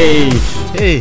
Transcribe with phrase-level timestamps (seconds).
[0.00, 0.30] Hey,
[0.72, 1.00] Hey,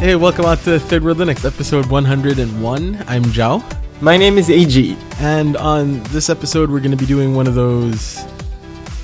[0.00, 3.04] hey, welcome out to Third World Linux, episode 101.
[3.06, 3.62] I'm Zhao,
[4.00, 4.96] my name is AG.
[5.18, 8.24] and on this episode, we're going to be doing one of those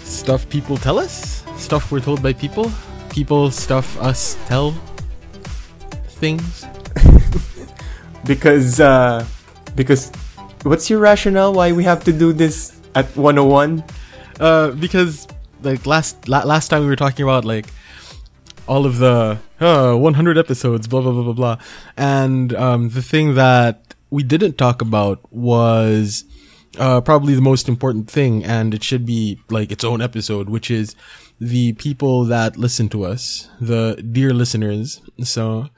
[0.04, 2.72] stuff people tell us, stuff we're told by people,
[3.10, 4.72] people stuff us tell
[6.16, 6.64] things.
[8.24, 9.26] Because, uh,
[9.76, 10.10] because,
[10.62, 13.84] what's your rationale why we have to do this at 101?
[14.40, 15.28] Uh, because
[15.62, 17.66] like last la- last time we were talking about like
[18.70, 21.58] all of the uh, 100 episodes, blah blah blah blah blah,
[21.96, 26.24] and um, the thing that we didn't talk about was
[26.78, 30.70] uh, probably the most important thing, and it should be like its own episode, which
[30.70, 30.94] is
[31.40, 35.00] the people that listen to us, the dear listeners.
[35.24, 35.68] So,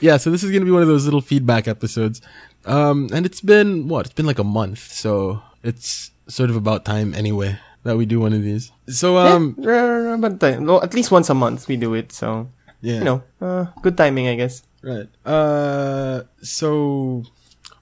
[0.00, 2.20] yeah, so this is gonna be one of those little feedback episodes,
[2.64, 4.06] um, and it's been what?
[4.06, 8.20] It's been like a month, so it's sort of about time anyway that we do
[8.20, 8.72] one of these.
[8.88, 12.48] So, um, yeah, but well, at least once a month we do it, so,
[12.80, 14.62] yeah, you know, uh, good timing, I guess.
[14.82, 15.06] Right.
[15.24, 17.22] Uh so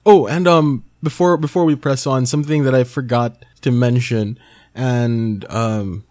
[0.05, 4.37] Oh, and um before before we press on, something that I forgot to mention
[4.75, 6.05] and um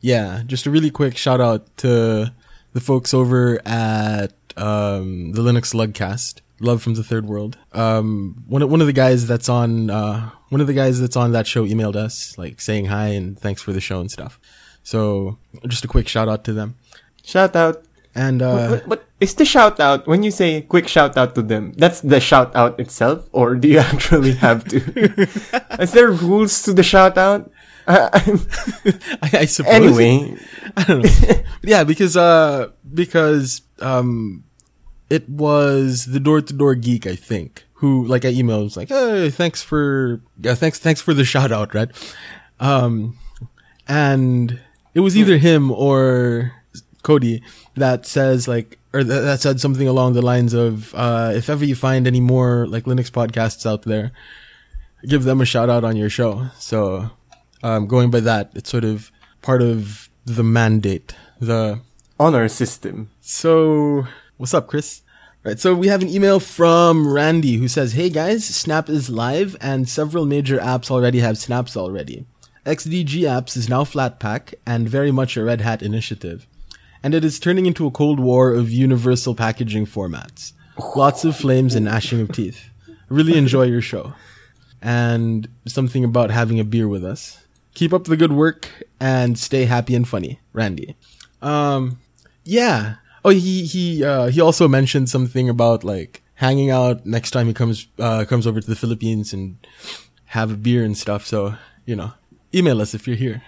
[0.00, 2.32] yeah, just a really quick shout out to
[2.74, 6.43] the folks over at um the Linux Lugcast.
[6.60, 7.58] Love from the third world.
[7.72, 11.16] Um one of one of the guys that's on uh one of the guys that's
[11.16, 14.38] on that show emailed us like saying hi and thanks for the show and stuff.
[14.82, 16.76] So just a quick shout out to them.
[17.24, 17.82] Shout out.
[18.14, 21.42] And uh What, what is the shout out when you say quick shout out to
[21.42, 21.72] them?
[21.76, 24.78] That's the shout out itself, or do you actually have to?
[25.82, 27.50] is there rules to the shout out?
[27.86, 28.08] Uh,
[29.22, 30.36] I, I suppose anyway,
[30.76, 31.10] I don't know.
[31.62, 34.44] yeah, because uh because um
[35.14, 38.88] it was the door to door geek, I think, who like I emailed was like,
[38.88, 41.90] Hey, thanks for yeah, thanks thanks for the shout out, right?
[42.58, 43.16] Um
[43.86, 44.58] and
[44.94, 46.52] it was either him or
[47.02, 47.42] Cody
[47.76, 51.64] that says like or th- that said something along the lines of uh if ever
[51.64, 54.10] you find any more like Linux podcasts out there,
[55.06, 56.48] give them a shout out on your show.
[56.58, 57.10] So
[57.62, 59.12] um going by that, it's sort of
[59.42, 61.14] part of the mandate.
[61.40, 61.80] The
[62.18, 63.10] honor system.
[63.20, 64.06] so
[64.38, 65.02] what's up, Chris?
[65.44, 69.58] Right, so we have an email from Randy who says, "Hey guys, Snap is live,
[69.60, 72.24] and several major apps already have snaps already.
[72.64, 76.46] XDG Apps is now Flatpak and very much a Red Hat initiative,
[77.02, 80.52] and it is turning into a cold war of universal packaging formats.
[80.96, 82.70] Lots of flames and gnashing of teeth.
[83.10, 84.14] Really enjoy your show,
[84.80, 87.44] and something about having a beer with us.
[87.74, 90.96] Keep up the good work and stay happy and funny, Randy."
[91.42, 91.98] Um,
[92.44, 92.94] yeah.
[93.24, 97.54] Oh, he he uh, he also mentioned something about like hanging out next time he
[97.54, 99.56] comes uh, comes over to the Philippines and
[100.26, 101.26] have a beer and stuff.
[101.26, 101.54] So
[101.86, 102.12] you know,
[102.54, 103.42] email us if you're here.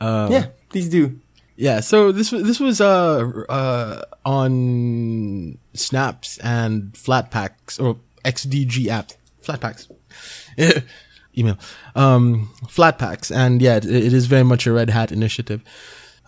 [0.00, 1.20] Um, yeah, please do.
[1.56, 1.80] yeah.
[1.80, 9.12] So this was this was uh uh on snaps and flat packs or XDG app
[9.40, 9.88] flat packs.
[11.38, 11.56] email
[11.96, 15.62] um flat packs and yeah it, it is very much a red hat initiative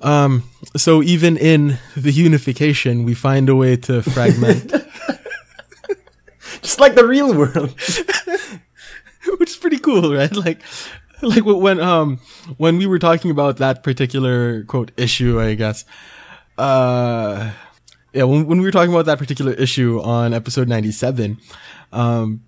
[0.02, 0.42] um
[0.76, 4.72] so even in the unification we find a way to fragment
[6.62, 7.74] Just like the real world.
[9.38, 10.60] which is pretty cool right like
[11.22, 12.18] like when um
[12.58, 15.84] when we were talking about that particular quote issue i guess
[16.58, 17.50] uh
[18.12, 21.38] yeah when, when we were talking about that particular issue on episode 97
[21.92, 22.42] um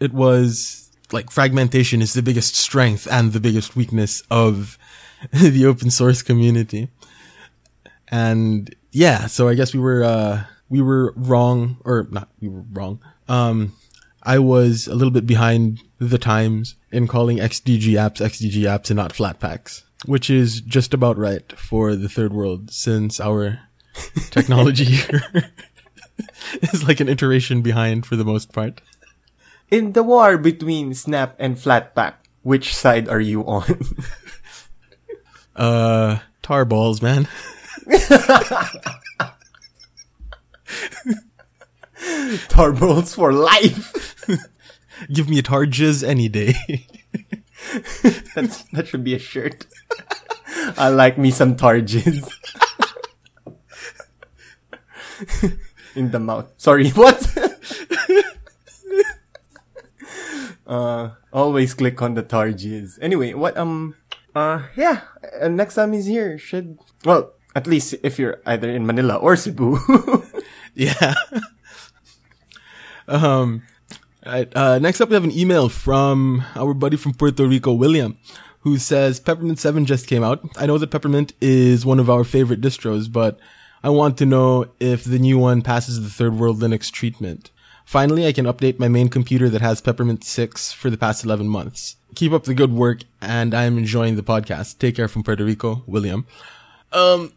[0.00, 4.78] it was like fragmentation is the biggest strength and the biggest weakness of
[5.32, 6.88] the open source community.
[8.08, 12.64] And yeah so i guess we were uh we were wrong or not we were
[12.72, 13.00] wrong.
[13.28, 13.72] Um
[14.22, 18.96] i was a little bit behind the times in calling xdg apps xdg apps and
[18.96, 23.60] not flat packs which is just about right for the third world since our
[24.30, 25.22] technology here
[26.62, 28.80] is like an iteration behind for the most part.
[29.70, 33.80] In the war between Snap and Flatpak, which side are you on?
[35.56, 37.26] Uh tar balls man
[42.48, 44.24] tar balls for life.
[45.12, 46.54] give me a tar jizz any day
[48.34, 49.66] That's, that should be a shirt.
[50.76, 52.28] I like me some targes.
[55.94, 56.52] In the mouth.
[56.56, 57.20] Sorry, what?
[60.66, 62.98] uh, always click on the targes.
[63.00, 63.94] Anyway, what, um,
[64.34, 65.02] uh, yeah,
[65.40, 69.36] uh, next time he's here, should, well, at least if you're either in Manila or
[69.36, 69.78] Cebu.
[70.74, 71.14] Yeah.
[73.08, 73.62] um.
[74.24, 78.16] Alright, uh, next up, we have an email from our buddy from Puerto Rico, William,
[78.60, 80.48] who says Peppermint 7 just came out.
[80.56, 83.40] I know that Peppermint is one of our favorite distros, but
[83.82, 87.50] I want to know if the new one passes the third world Linux treatment.
[87.84, 91.48] Finally, I can update my main computer that has Peppermint 6 for the past 11
[91.48, 91.96] months.
[92.14, 94.78] Keep up the good work, and I'm enjoying the podcast.
[94.78, 96.26] Take care from Puerto Rico, William.
[96.92, 97.32] Um,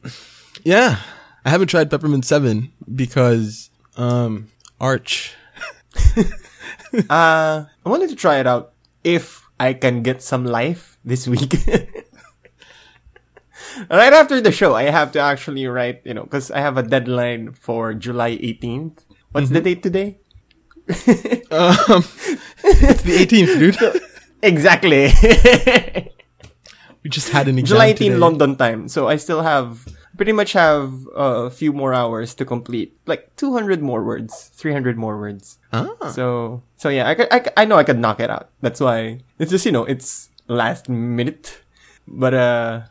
[0.63, 0.99] yeah,
[1.43, 4.49] I haven't tried Peppermint 7 because, um,
[4.79, 5.33] Arch.
[7.09, 8.71] Uh, I wanted to try it out
[9.03, 11.53] if I can get some life this week.
[13.89, 16.83] right after the show, I have to actually write, you know, because I have a
[16.83, 19.03] deadline for July 18th.
[19.31, 20.19] What's the date today?
[21.51, 22.03] Um,
[22.63, 24.01] it's the 18th, dude.
[24.41, 25.11] exactly.
[27.03, 28.19] We just had an exam July 18 today.
[28.19, 28.89] London time.
[28.89, 29.85] So I still have
[30.17, 35.19] pretty much have a few more hours to complete, like 200 more words, 300 more
[35.19, 35.59] words.
[35.71, 35.93] Ah.
[36.09, 38.49] So so yeah, I, could, I, I know I could knock it out.
[38.61, 41.61] That's why it's just you know it's last minute,
[42.07, 42.81] but uh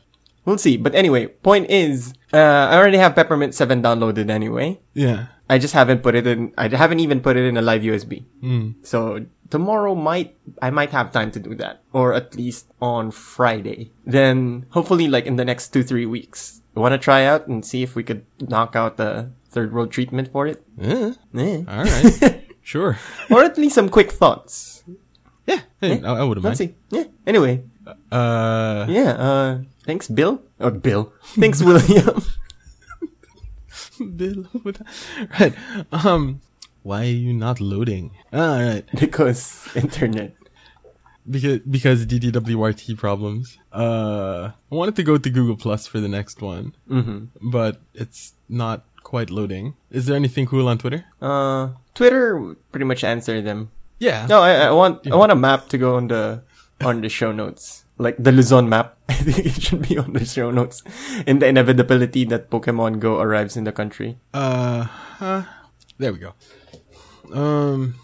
[0.45, 0.77] we'll see.
[0.77, 4.79] But anyway, point is uh I already have Peppermint Seven downloaded anyway.
[4.95, 5.34] Yeah.
[5.49, 6.53] I just haven't put it in.
[6.57, 8.25] I haven't even put it in a live USB.
[8.43, 8.75] Mm.
[8.83, 13.93] So tomorrow might I might have time to do that, or at least on Friday.
[14.07, 17.65] Then hopefully, like in the next two three weeks, I want to try out and
[17.65, 21.63] see if we could knock out the third world treatment for it, Eh, Eh.
[21.69, 22.43] all right.
[22.63, 22.99] sure.
[23.31, 24.83] or at least some quick thoughts.
[25.47, 25.61] Yeah.
[25.81, 26.73] Hey, I, I wouldn't Let's mind.
[26.73, 26.97] see.
[26.97, 27.05] Yeah.
[27.27, 27.63] Anyway,
[28.11, 29.11] Uh, yeah.
[29.13, 30.41] Uh, thanks, Bill.
[30.59, 31.13] Or Bill.
[31.37, 32.23] Thanks, William.
[34.17, 34.85] Bill, what the-
[35.41, 35.55] right.
[35.93, 36.41] Um,
[36.83, 38.11] why are you not loading?
[38.33, 38.85] All right.
[39.01, 40.35] because internet.
[41.29, 43.57] Because because DDWRT problems.
[43.73, 47.49] Uh, I wanted to go to Google Plus for the next one, Mm-hmm.
[47.51, 49.75] but it's not quite loading.
[49.91, 51.05] Is there anything cool on Twitter?
[51.23, 53.71] Uh, Twitter pretty much answer them.
[53.99, 54.27] Yeah.
[54.27, 56.43] No, I, I want I want a map to go on the
[56.85, 58.97] on the show notes, like the Luzon map.
[59.09, 60.83] I think it should be on the show notes.
[61.27, 64.19] In the inevitability that Pokemon Go arrives in the country.
[64.33, 65.43] Uh, huh.
[65.99, 66.35] there we go.
[67.33, 67.95] Um,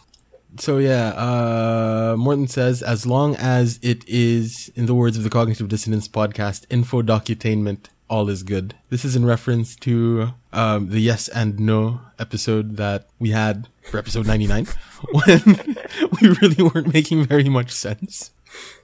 [0.58, 5.30] so yeah, uh, Morton says, as long as it is, in the words of the
[5.30, 8.74] Cognitive Dissonance podcast, info docutainment, all is good.
[8.88, 13.98] This is in reference to, um, the yes and no episode that we had for
[13.98, 14.66] episode 99
[15.12, 15.40] when
[16.20, 18.32] we really weren't making very much sense.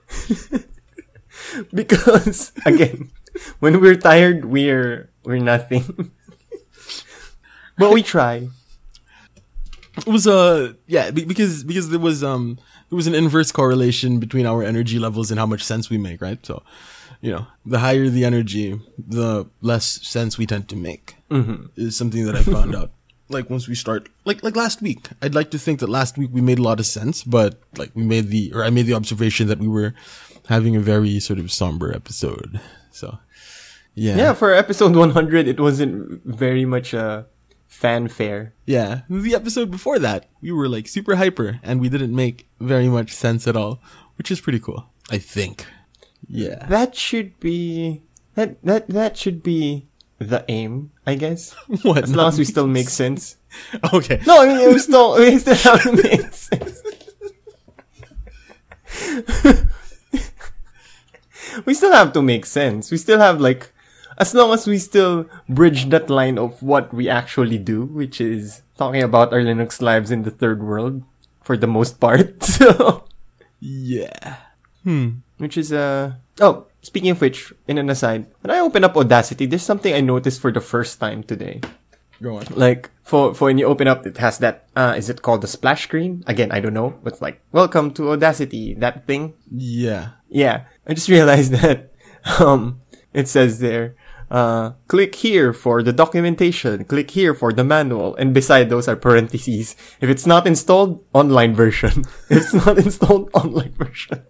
[1.72, 3.10] Because again,
[3.60, 6.12] when we're tired, we're we're nothing.
[7.78, 8.48] but we try.
[9.98, 12.58] It was uh yeah because because there was um
[12.90, 16.20] there was an inverse correlation between our energy levels and how much sense we make,
[16.20, 16.44] right?
[16.44, 16.62] So,
[17.20, 21.16] you know, the higher the energy, the less sense we tend to make.
[21.30, 21.66] Mm-hmm.
[21.76, 22.90] Is something that I found out.
[23.28, 26.30] Like once we start, like like last week, I'd like to think that last week
[26.32, 28.94] we made a lot of sense, but like we made the or I made the
[28.94, 29.94] observation that we were
[30.48, 32.60] having a very sort of somber episode.
[32.92, 33.18] So,
[33.94, 37.26] yeah, Yeah, for episode 100, it wasn't very much a
[37.66, 38.54] fanfare.
[38.64, 42.88] Yeah, the episode before that, we were like super hyper and we didn't make very
[42.88, 43.82] much sense at all,
[44.18, 44.86] which is pretty cool.
[45.10, 45.66] I think.
[46.28, 46.66] Yeah.
[46.68, 48.02] That should be
[48.34, 49.86] that that that should be
[50.18, 51.54] the aim, I guess.
[51.82, 52.04] What?
[52.04, 53.36] As long as we still make sense.
[53.92, 54.20] Okay.
[54.26, 56.82] No, I mean it was still we still have to make sense.
[61.64, 62.90] we still have to make sense.
[62.90, 63.72] We still have like
[64.18, 68.62] as long as we still bridge that line of what we actually do, which is
[68.78, 71.02] talking about our Linux lives in the third world
[71.42, 72.42] for the most part.
[72.42, 73.04] So
[73.60, 74.36] Yeah.
[74.84, 75.22] Hmm.
[75.38, 79.44] which is uh oh speaking of which in an aside when i open up audacity
[79.44, 81.60] there's something i noticed for the first time today.
[82.22, 82.46] Go on.
[82.54, 85.50] like for for when you open up it has that uh is it called the
[85.50, 86.22] splash screen?
[86.26, 89.34] Again i don't know but like welcome to audacity that thing.
[89.50, 90.16] Yeah.
[90.30, 90.70] yeah.
[90.86, 91.92] I just realized that
[92.38, 92.80] um
[93.12, 93.96] it says there
[94.30, 98.96] uh click here for the documentation click here for the manual and beside those are
[98.96, 99.76] parentheses.
[100.00, 102.06] If it's not installed online version.
[102.30, 104.22] If it's not installed online version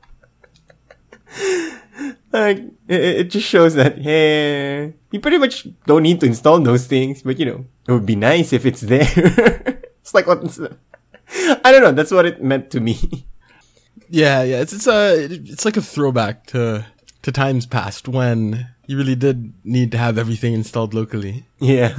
[2.41, 6.87] like it, it just shows that hey you pretty much don't need to install those
[6.87, 9.07] things but you know it would be nice if it's there
[10.01, 10.39] it's like what
[11.65, 12.97] i don't know that's what it meant to me
[14.09, 14.63] Yeah, yeah.
[14.63, 16.87] It's it's a it's like a throwback to
[17.23, 21.43] to times past when you really did need to have everything installed locally.
[21.59, 21.91] yeah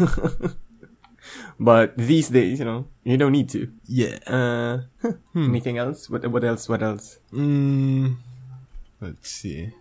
[1.59, 4.19] but these days you know you don't need to Yeah.
[4.23, 4.87] uh
[5.35, 8.15] anything else what what else what else Mm,
[9.01, 9.73] let's see.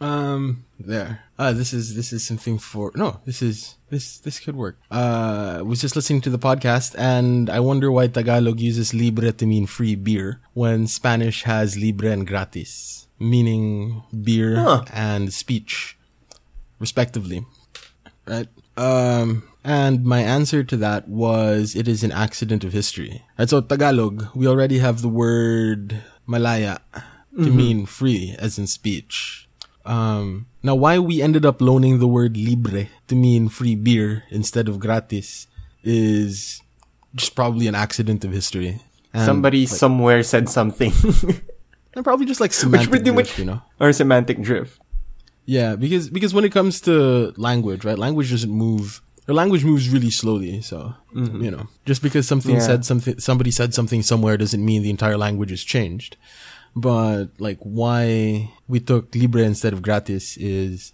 [0.00, 1.20] Um, there.
[1.38, 3.20] Uh, this is this is something for no.
[3.26, 4.78] This is this this could work.
[4.90, 9.32] Uh, I was just listening to the podcast, and I wonder why Tagalog uses libre
[9.32, 14.84] to mean free beer when Spanish has libre and gratis, meaning beer Huh.
[14.92, 15.96] and speech,
[16.78, 17.44] respectively.
[18.26, 18.48] Right.
[18.76, 23.22] Um, and my answer to that was it is an accident of history.
[23.38, 26.78] And so Tagalog, we already have the word malaya
[27.36, 29.43] to mean free, as in speech.
[29.84, 34.68] Um, now why we ended up loaning the word libre to mean free beer instead
[34.68, 35.46] of gratis
[35.82, 36.62] is
[37.14, 38.80] just probably an accident of history.
[39.12, 40.92] And, Somebody like, somewhere said something.
[41.94, 43.62] and probably just like semantic pretty drift, you know.
[43.78, 44.80] or semantic drift.
[45.46, 47.98] Yeah, because because when it comes to language, right?
[47.98, 49.02] Language doesn't move.
[49.28, 52.60] Or language moves really slowly, so you know, just because something Yeah.
[52.60, 56.16] said something, somebody said something somewhere doesn't mean the entire language has changed.
[56.76, 60.92] But like, why we took libre instead of gratis is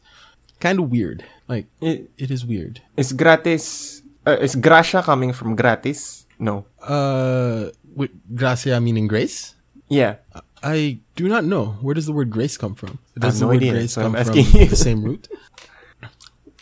[0.61, 1.25] kind of weird.
[1.49, 2.81] Like, It, it is weird.
[2.97, 6.27] is gratis, uh, is gracia coming from gratis?
[6.39, 6.67] No.
[6.83, 9.55] Uh, with gracia meaning grace?
[9.89, 10.17] Yeah.
[10.63, 11.79] I do not know.
[11.81, 12.99] Where does the word grace come from?
[13.19, 14.67] Does the no word idea, grace so I'm come from you.
[14.69, 15.27] the same root?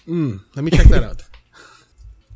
[0.06, 1.22] Mm, let me check that out.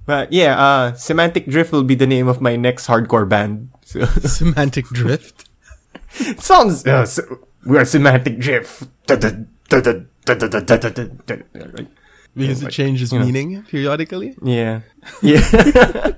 [0.04, 3.70] But yeah, uh, Semantic Drift will be the name of my next hardcore band.
[3.86, 5.48] So Semantic drift.
[6.20, 7.20] it sounds, uh, s-
[7.64, 8.84] we're Semantic Drift.
[9.08, 9.46] Right?
[12.34, 13.24] Because it changes you know.
[13.26, 14.34] meaning periodically.
[14.42, 14.80] Yeah.
[15.20, 15.42] Yeah.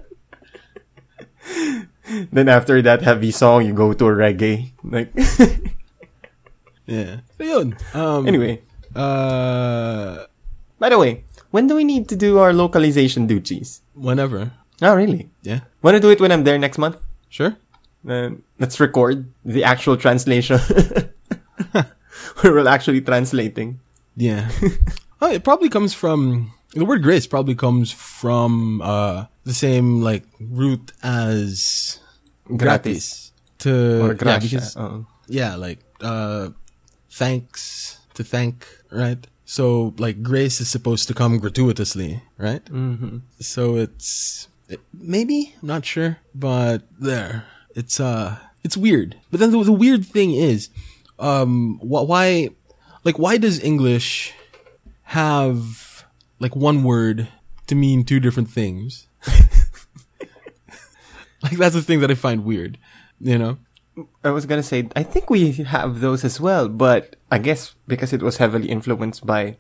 [2.32, 4.72] then after that heavy song, you go to a reggae.
[4.84, 5.12] Like,
[6.86, 7.20] Yeah.
[7.38, 7.76] So yun.
[7.94, 8.60] Um, anyway.
[8.94, 10.26] Uh,
[10.78, 13.80] By the way, when do we need to do our localization duties?
[13.94, 14.52] whenever.
[14.82, 15.30] Oh, really?
[15.42, 15.60] Yeah.
[15.82, 16.98] Want to do it when I'm there next month?
[17.30, 17.56] Sure.
[18.04, 20.58] Then let's record the actual translation.
[22.44, 23.80] We're actually translating.
[24.16, 24.50] Yeah.
[25.22, 27.26] oh, it probably comes from the word grace.
[27.26, 31.98] Probably comes from uh the same like root as
[32.56, 35.06] gratis, to Or yeah, because Oo.
[35.28, 36.50] yeah, like uh
[37.10, 39.26] thanks to thank, right?
[39.44, 42.64] So like grace is supposed to come gratuitously, right?
[42.66, 43.22] Mhm.
[43.40, 47.44] So it's it, maybe I'm not sure, but there
[47.74, 49.16] it's uh it's weird.
[49.30, 50.70] But then the, the weird thing is,
[51.18, 52.50] um, wh- why
[53.04, 54.32] like why does English
[55.02, 56.04] have
[56.38, 57.28] like one word
[57.66, 59.06] to mean two different things?
[61.42, 62.78] like that's the thing that I find weird,
[63.20, 63.58] you know?
[64.24, 68.12] I was gonna say, I think we have those as well, but I guess because
[68.12, 69.56] it was heavily influenced by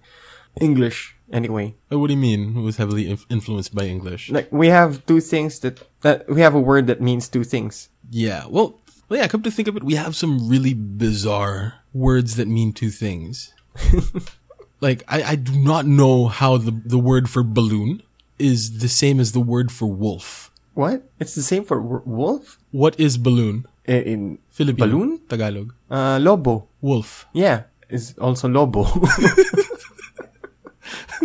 [0.60, 1.74] English anyway.
[1.88, 2.56] What do you mean?
[2.56, 4.30] It was heavily inf- influenced by English.
[4.30, 7.88] Like we have two things that that we have a word that means two things.
[8.10, 8.44] Yeah.
[8.48, 12.48] Well, well, yeah, come to think of it, we have some really bizarre words that
[12.48, 13.52] mean two things.
[14.80, 18.02] like, I, I do not know how the, the word for balloon
[18.38, 20.50] is the same as the word for wolf.
[20.74, 21.02] What?
[21.20, 23.66] It's the same for w- wolf What is balloon?
[23.86, 24.86] I- in Filipino.
[24.86, 25.20] Balloon?
[25.28, 25.74] Tagalog.
[25.90, 26.66] uh, lobo.
[26.80, 27.26] Wolf.
[27.32, 28.84] Yeah, is also lobo.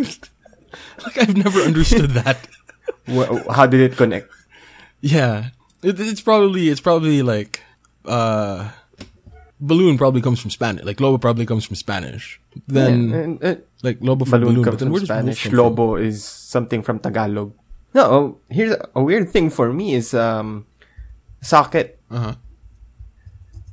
[1.03, 2.47] Like, I've never understood that.
[3.55, 4.29] How did it connect?
[5.01, 5.49] Yeah.
[5.81, 7.61] It, it's probably, it's probably like,
[8.05, 8.69] uh,
[9.59, 10.83] balloon probably comes from Spanish.
[10.85, 12.39] Like, lobo probably comes from Spanish.
[12.67, 14.65] Then, Yeah, and, uh, like, lobo from balloon balloon.
[14.65, 15.41] comes from where does wolf Spanish.
[15.43, 15.57] from?
[15.57, 17.53] Lobo is something from Tagalog.
[17.95, 20.67] No, oh, here's a, a weird thing for me is um,
[21.41, 21.99] socket.
[22.11, 22.35] Uh-huh.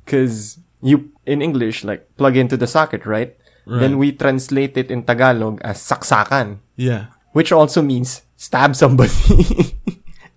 [0.04, 3.36] Because you, in English, like, plug into the socket, right?
[3.66, 3.80] Right.
[3.80, 7.06] Then we translate it in Tagalog as saksakan, Yeah.
[7.32, 9.12] which also means stab somebody.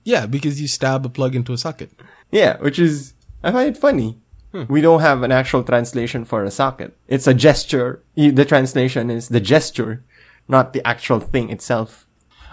[0.03, 1.91] Yeah, because you stab a plug into a socket.
[2.31, 4.17] yeah, which is, I find it funny.
[4.51, 4.63] Hmm.
[4.67, 6.97] We don't have an actual translation for a socket.
[7.07, 8.01] It's a gesture.
[8.15, 10.01] The translation is the gesture,
[10.47, 12.07] not the actual thing itself.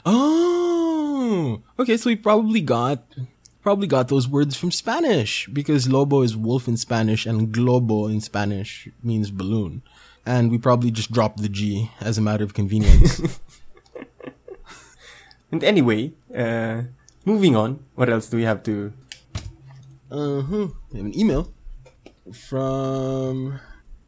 [0.05, 1.97] Oh, okay.
[1.97, 3.03] So we probably got
[3.63, 8.21] probably got those words from Spanish because lobo is wolf in Spanish and globo in
[8.21, 9.83] Spanish means balloon,
[10.27, 13.21] and we probably just dropped the G as a matter of convenience.
[15.53, 16.83] And anyway, uh,
[17.25, 17.85] moving on.
[17.95, 18.93] What else do we have to?
[20.11, 20.69] uh huh.
[20.91, 21.53] We have an email
[22.33, 23.61] from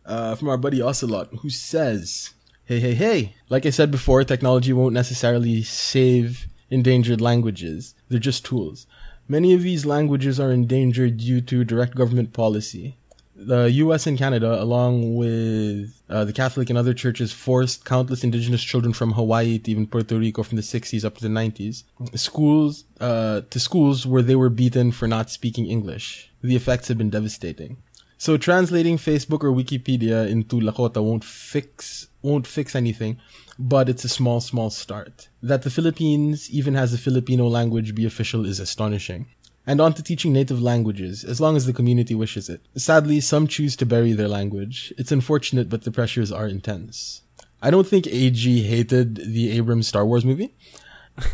[0.05, 2.35] uh from our buddy Ocelot who says,
[2.65, 3.35] "Hey, hey, hey!
[3.49, 7.95] Like I said before, technology won't necessarily save endangered languages.
[8.09, 8.87] They're just tools."
[9.31, 12.97] Many of these languages are endangered due to direct government policy.
[13.41, 14.09] The U.S.
[14.09, 19.13] and Canada, along with uh, the Catholic and other churches, forced countless indigenous children from
[19.13, 23.61] Hawaii to even Puerto Rico from the 60s up to the 90s schools uh, to
[23.61, 26.33] schools where they were beaten for not speaking English.
[26.43, 27.77] The effects have been devastating.
[28.21, 33.19] So translating Facebook or Wikipedia into Lakota won't fix won't fix anything,
[33.61, 35.29] but it's a small small start.
[35.41, 39.27] That the Philippines even has a Filipino language be official is astonishing.
[39.69, 42.63] And on to teaching native languages, as long as the community wishes it.
[42.75, 44.95] Sadly, some choose to bury their language.
[44.97, 47.21] It's unfortunate, but the pressures are intense.
[47.61, 50.55] I don't think AG hated the Abrams Star Wars movie.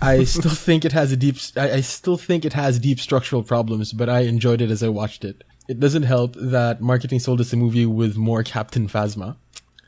[0.02, 1.36] I still think it has a deep.
[1.56, 4.88] I, I still think it has deep structural problems, but I enjoyed it as I
[4.88, 5.44] watched it.
[5.68, 9.36] It doesn't help that marketing sold us a movie with more Captain Phasma.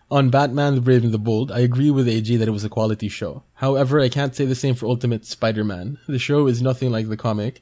[0.09, 2.69] On Batman: The Brave and the Bold, I agree with AG that it was a
[2.69, 3.43] quality show.
[3.55, 5.99] However, I can't say the same for Ultimate Spider-Man.
[6.07, 7.61] The show is nothing like the comic.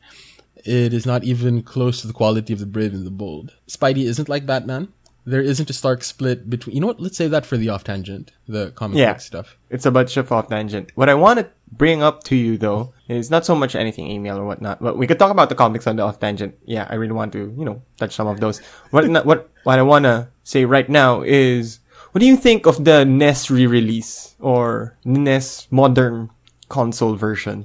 [0.64, 3.52] It is not even close to the quality of The Brave and the Bold.
[3.68, 4.88] Spidey isn't like Batman.
[5.26, 6.74] There isn't a stark split between.
[6.76, 7.00] You know what?
[7.00, 9.12] Let's save that for the off tangent, the comic Yeah.
[9.14, 9.56] book stuff.
[9.70, 10.90] It's a bunch of off tangent.
[10.96, 14.36] What I want to bring up to you though is not so much anything email
[14.38, 16.54] or whatnot, but we could talk about the comics on the off tangent.
[16.66, 18.60] Yeah, I really want to, you know, touch some of those.
[18.90, 21.80] What what what I want to say right now is,
[22.12, 26.28] what do you think of the NES re-release or NES modern
[26.68, 27.64] console version?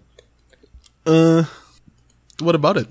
[1.05, 1.43] Uh,
[2.41, 2.87] what about it?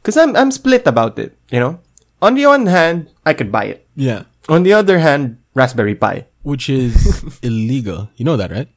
[0.00, 1.36] Because I'm I'm split about it.
[1.50, 1.80] You know,
[2.22, 3.86] on the one hand, I could buy it.
[3.96, 6.26] Yeah, On the other hand, Raspberry Pi.
[6.46, 6.94] which is
[7.42, 8.08] illegal.
[8.16, 8.68] You know that, right?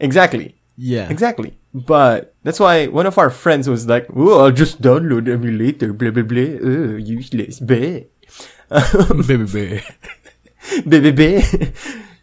[0.00, 0.56] Exactly.
[0.76, 1.08] Yeah.
[1.08, 1.56] Exactly.
[1.72, 6.10] But that's why one of our friends was like, "Oh, I'll just download emulator, blah
[6.10, 6.56] blah blah.
[6.60, 8.08] Oh, useless, bleh,
[9.28, 9.46] Baby
[10.86, 11.40] blah blah blah."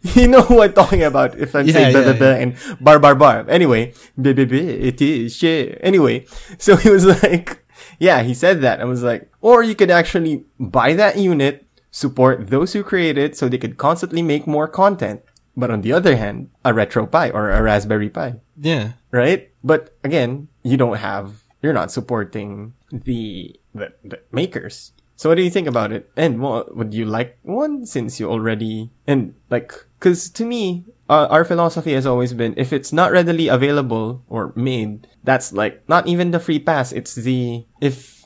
[0.14, 2.98] You know who I'm talking about if I'm Yeah, saying yeah, blah blah and bar
[3.00, 3.44] bar bar.
[3.48, 3.94] Anyway.
[4.20, 5.80] It is shit.
[5.80, 6.26] Anyway,
[6.58, 7.64] so he was like,
[7.98, 8.80] "Yeah," he said that.
[8.80, 13.32] I was like, "Or you could actually buy that unit, support those who create it,
[13.36, 15.24] so they could constantly make more content."
[15.56, 18.98] But on the other hand, a retro Pi or a Raspberry Pi Yeah.
[19.14, 19.48] right?
[19.62, 24.92] But again, you don't have, you're not supporting the the, the makers.
[25.16, 26.10] So what do you think about it?
[26.16, 31.28] And well, would you like one since you already and like, because to me, uh,
[31.30, 36.06] our philosophy has always been if it's not readily available or made, that's like not
[36.08, 36.92] even the free pass.
[36.92, 38.24] It's the if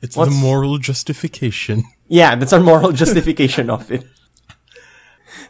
[0.00, 1.84] It's the moral justification.
[2.08, 4.04] yeah, that's our moral justification of it.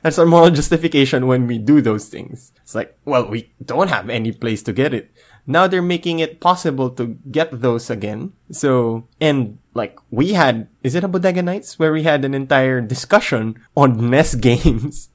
[0.03, 2.53] That's our moral justification when we do those things.
[2.63, 5.11] It's like, well, we don't have any place to get it.
[5.47, 8.33] Now they're making it possible to get those again.
[8.51, 12.81] So, and like we had, is it a Bodega Nights where we had an entire
[12.81, 15.09] discussion on NES games?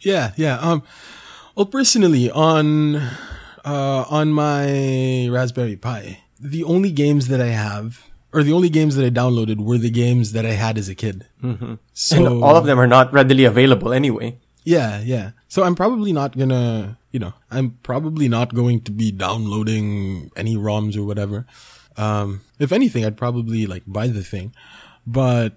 [0.00, 0.58] Yeah, yeah.
[0.58, 0.82] Um,
[1.54, 2.96] well, personally, on
[3.64, 8.96] uh, on my Raspberry Pi, the only games that I have, or the only games
[8.96, 11.26] that I downloaded, were the games that I had as a kid.
[11.42, 11.74] Mm-hmm.
[11.92, 14.40] So and all of them are not readily available anyway.
[14.64, 15.32] yeah, yeah.
[15.52, 20.56] So I'm probably not gonna, you know, I'm probably not going to be downloading any
[20.56, 21.44] ROMs or whatever.
[21.98, 24.54] Um, if anything, I'd probably like buy the thing,
[25.06, 25.52] but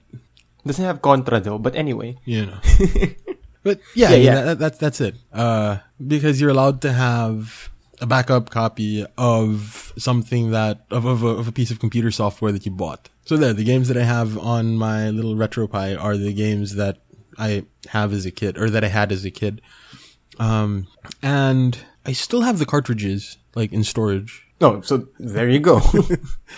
[0.65, 2.17] Doesn't have Contra though, but anyway.
[2.25, 2.59] you know.
[3.63, 4.41] but yeah, Yeah, yeah, yeah.
[4.41, 5.15] That, that's that's it.
[5.31, 7.69] Uh, because you're allowed to have
[8.01, 12.51] a backup copy of something that of of a, of a piece of computer software
[12.51, 13.07] that you bought.
[13.23, 16.97] So there, the games that I have on my little RetroPie are the games that
[17.37, 19.61] I have as a kid or that I had as a kid.
[20.39, 20.87] Um,
[21.21, 24.47] and I still have the cartridges like in storage.
[24.61, 25.81] Oh, so there you go.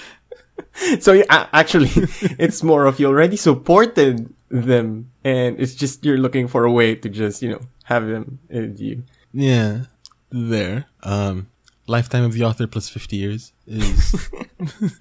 [1.00, 1.90] so yeah, actually,
[2.38, 6.96] it's more of you already supported them, and it's just you're looking for a way
[6.96, 9.04] to just you know have them with you.
[9.34, 9.84] Yeah,
[10.30, 10.86] there.
[11.04, 11.48] Um,
[11.88, 14.30] lifetime of the author plus 50 years is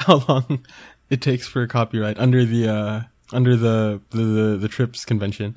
[0.00, 0.64] how long
[1.08, 3.00] it takes for a copyright under the, uh,
[3.32, 5.56] under the, the, the, the TRIPS convention.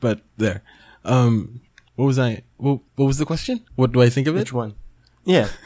[0.00, 0.62] But there.
[1.06, 1.60] Um,
[1.94, 3.64] what was I, what, what was the question?
[3.76, 4.40] What do I think of it?
[4.40, 4.74] Which one?
[5.24, 5.48] Yeah.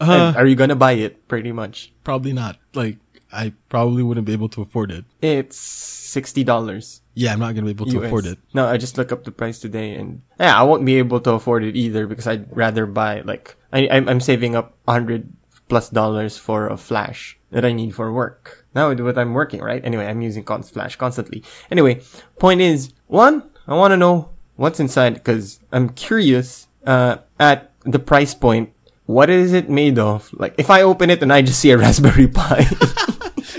[0.00, 1.28] Uh, are you gonna buy it?
[1.28, 1.92] Pretty much.
[2.02, 2.58] probably not.
[2.74, 2.96] Like,
[3.32, 5.04] I probably wouldn't be able to afford it.
[5.20, 7.02] It's sixty dollars.
[7.14, 8.38] Yeah, I'm not gonna be able to afford it.
[8.52, 11.38] No, I just looked up the price today, and yeah, I won't be able to
[11.38, 15.30] afford it either because I'd rather buy like I I'm, I'm saving up hundred
[15.68, 18.66] plus dollars for a flash that I need for work.
[18.74, 19.84] Now with what I'm working, right?
[19.84, 21.44] Anyway, I'm using const flash constantly.
[21.70, 22.02] Anyway,
[22.40, 27.98] point is one, I want to know what's inside because I'm curious uh at the
[27.98, 28.72] price point.
[29.06, 30.32] What is it made of?
[30.32, 32.64] Like, if I open it and I just see a Raspberry Pi,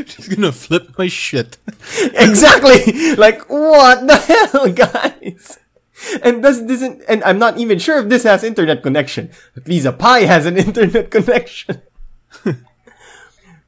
[0.06, 1.58] Just gonna flip my shit.
[2.16, 3.16] exactly.
[3.16, 5.60] Like, what the hell, guys?
[6.24, 9.32] And this doesn't, and I'm not even sure if this has internet connection.
[9.56, 11.82] At least a Pi has an internet connection.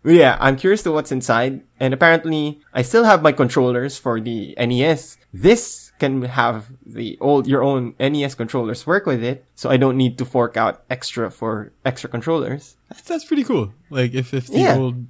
[0.05, 1.61] Yeah, I'm curious to what's inside.
[1.79, 5.17] And apparently, I still have my controllers for the NES.
[5.33, 9.45] This can have the old, your own NES controllers work with it.
[9.55, 12.75] So I don't need to fork out extra for extra controllers.
[12.89, 13.73] That's, that's pretty cool.
[13.89, 14.77] Like if if the Yeah.
[14.77, 15.05] old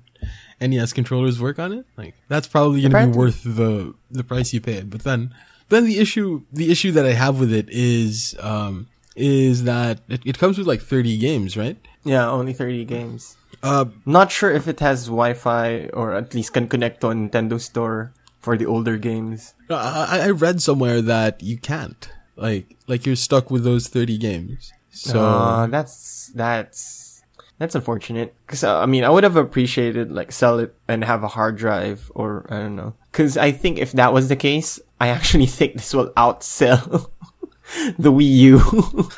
[0.61, 4.61] NES controllers work on it, like that's probably gonna be worth the the price you
[4.61, 4.89] paid.
[4.89, 5.33] But then
[5.69, 10.21] then the issue the issue that I have with it is um is that it,
[10.25, 11.77] it comes with like 30 games, right?
[12.03, 13.35] Yeah, only 30 games.
[13.63, 17.59] Uh Not sure if it has Wi-Fi or at least can connect to a Nintendo
[17.59, 18.13] store
[18.45, 19.57] for the older games.
[19.73, 21.97] I, I read somewhere that you can't.
[22.37, 24.71] Like like you're stuck with those 30 games.
[24.93, 27.23] So Uh, that's that's
[27.57, 28.35] that's unfortunate.
[28.45, 31.55] Cause uh, I mean, I would have appreciated like sell it and have a hard
[31.57, 32.93] drive, or I don't know.
[33.11, 37.09] Cause I think if that was the case, I actually think this will outsell
[37.97, 38.59] the Wii U.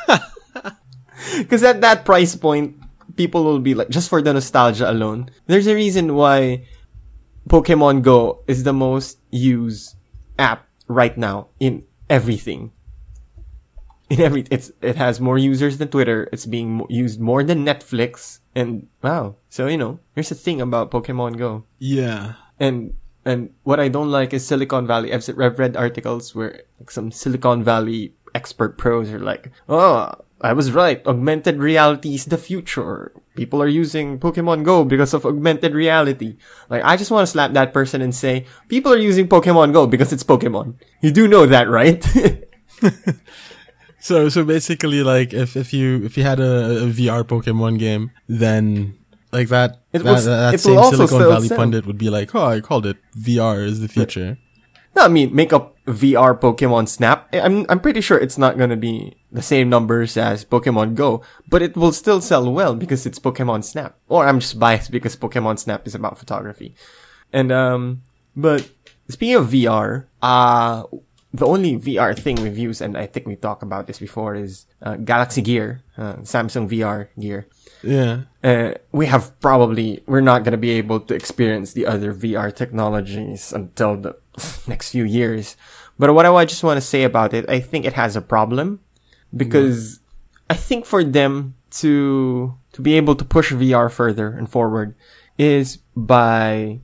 [1.49, 2.77] Cause at that price point,
[3.17, 5.29] people will be like, just for the nostalgia alone.
[5.49, 6.65] There's a reason why
[7.49, 9.95] Pokemon Go is the most used
[10.39, 12.71] app right now in everything
[14.09, 16.29] in every it's it has more users than Twitter.
[16.31, 18.39] It's being used more than Netflix.
[18.55, 21.65] And wow, so you know, here's the thing about Pokemon Go.
[21.79, 22.95] yeah, And
[23.25, 25.13] and what I don't like is Silicon Valley.
[25.13, 30.53] I've, I've read articles where like, some Silicon Valley expert pros are like, "Oh, I
[30.53, 31.01] was right.
[31.09, 33.11] Augmented reality is the future.
[33.33, 36.37] People are using Pokemon Go because of augmented reality."
[36.69, 39.87] Like, I just want to slap that person and say, "People are using Pokemon Go
[39.89, 40.77] because it's Pokemon.
[41.01, 41.99] You do know that, right?"
[43.99, 48.11] So so basically, like if if you if you had a, a VR Pokemon game,
[48.29, 48.93] then
[49.33, 51.57] like that It that, will s- that it same Silicon Valley sell.
[51.57, 54.37] pundit would be like, oh, I called it VR is the future.
[54.95, 57.27] No, I mean, make up VR Pokemon Snap.
[57.33, 61.21] I- I'm, I'm pretty sure it's not gonna be the same numbers as Pokemon Go,
[61.49, 63.95] but it will still sell well because it's Pokemon Snap.
[64.09, 66.75] Or I'm just biased because Pokemon Snap is about photography.
[67.31, 68.01] And, um,
[68.35, 68.69] but
[69.09, 70.83] speaking of VR, uh,
[71.33, 74.65] the only VR thing we've used, and I think we talked about this before, is
[74.81, 77.47] uh, Galaxy Gear, uh, Samsung VR gear
[77.83, 82.53] Yeah, uh, we have probably we're not gonna be able to experience the other VR
[82.53, 84.15] technologies until the
[84.67, 85.55] next few years.
[85.99, 88.79] But what I just want to say about it, I think it has a problem
[89.35, 89.99] because
[90.49, 94.95] I think for them to to be able to push VR further and forward
[95.37, 96.79] is by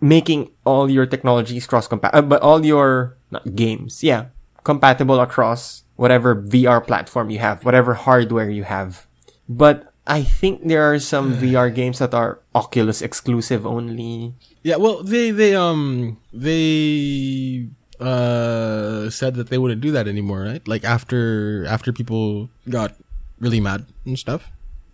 [0.00, 4.26] making all your technologies cross compatible, but all your not games, yeah,
[4.64, 9.06] compatible across whatever VR platform you have, whatever hardware you have.
[9.48, 14.34] But I think there are some VR games that are Oculus exclusive only.
[14.62, 14.76] yeah.
[14.76, 17.68] Well, they they um they
[18.00, 20.60] uh said that they wouldn't do that anymore, right?
[20.68, 22.92] Like after after people got
[23.40, 24.50] really mad and stuff.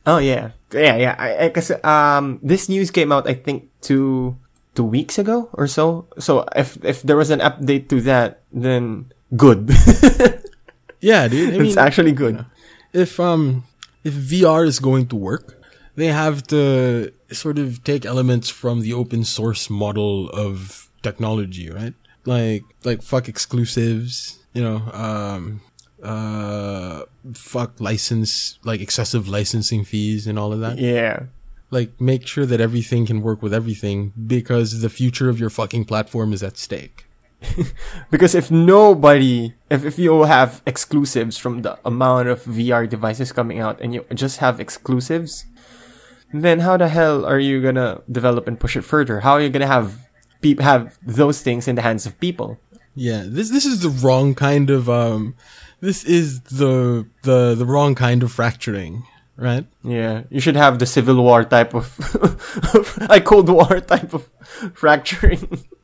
[0.06, 1.14] Oh yeah, yeah, yeah.
[1.18, 4.36] I, I guess um this news came out I think two
[4.78, 6.06] two weeks ago or so.
[6.22, 9.70] So if if there was an update to that, then good.
[11.00, 11.54] Yeah, dude.
[11.54, 12.44] I mean, it's actually good.
[12.92, 13.64] if um
[14.04, 15.62] if VR is going to work,
[15.96, 21.94] they have to sort of take elements from the open source model of technology, right?
[22.24, 25.60] Like like fuck exclusives, you know, um
[26.02, 27.02] uh
[27.34, 30.78] fuck license like excessive licensing fees and all of that.
[30.78, 31.24] Yeah.
[31.70, 35.84] Like make sure that everything can work with everything because the future of your fucking
[35.84, 37.06] platform is at stake.
[38.10, 43.60] Because if nobody, if, if you have exclusives from the amount of VR devices coming
[43.60, 45.46] out and you just have exclusives,
[46.32, 49.20] then how the hell are you gonna develop and push it further?
[49.20, 49.98] How are you gonna have
[50.60, 52.58] have those things in the hands of people?
[52.94, 55.34] Yeah, this this is the wrong kind of um
[55.80, 59.04] this is the the the wrong kind of fracturing,
[59.36, 59.66] right?
[59.82, 61.96] Yeah, you should have the Civil War type of,
[63.08, 64.28] like Cold War type of
[64.74, 65.64] fracturing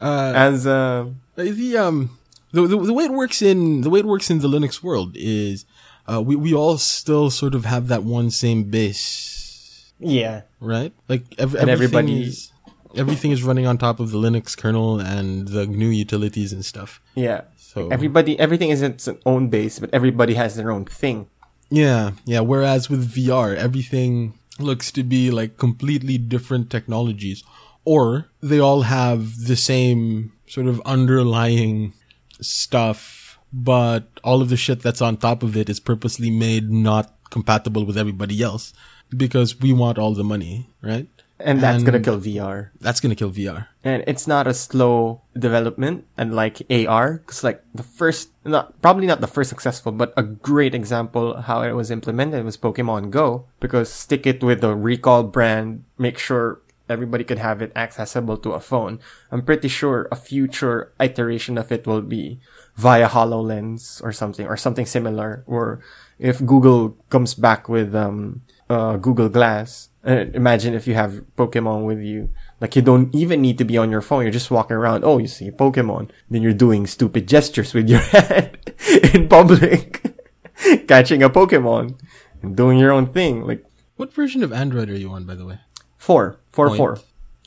[0.00, 1.06] Uh as uh,
[1.36, 2.16] the um
[2.52, 5.12] the, the the way it works in the way it works in the Linux world
[5.16, 5.64] is
[6.06, 10.92] uh we we all still sort of have that one same base, yeah, right?
[11.08, 12.52] Like ev- And everything everybody- is
[12.96, 17.00] everything is running on top of the Linux kernel and the GNU utilities and stuff.
[17.14, 17.42] yeah.
[17.56, 21.26] So Everybody, everything is its own base, but everybody has their own thing.
[21.70, 22.40] Yeah, yeah.
[22.40, 27.44] Whereas with VR, everything looks to be like completely different technologies,
[27.88, 31.94] or they all have the same sort of underlying
[32.40, 37.16] stuff, but all of the shit that's on top of it is purposely made not
[37.30, 38.72] compatible with everybody else
[39.08, 41.08] because we want all the money, right?
[41.40, 42.70] And that's gonna kill VR.
[42.82, 43.68] That's gonna kill VR.
[43.84, 49.22] and it's not a slow development unlike AR because like the first not probably not
[49.22, 53.86] the first successful but a great example how it was implemented was Pokemon Go because
[53.88, 58.60] stick it with the recall brand make sure everybody could have it accessible to a
[58.60, 58.98] phone
[59.30, 62.40] I'm pretty sure a future iteration of it will be
[62.76, 65.80] via HoloLens or something or something similar or
[66.18, 71.84] if Google comes back with um uh Google Glass uh, imagine if you have Pokemon
[71.84, 74.22] with you like you don't even need to be on your phone.
[74.22, 75.04] You're just walking around.
[75.04, 76.10] Oh, you see a Pokemon.
[76.30, 78.74] Then you're doing stupid gestures with your head
[79.12, 80.02] in public,
[80.88, 81.98] catching a Pokemon
[82.42, 83.44] and doing your own thing.
[83.44, 83.64] Like
[83.96, 85.58] What version of Android are you on, by the way?
[85.98, 86.78] four, four, Point.
[86.78, 86.92] four,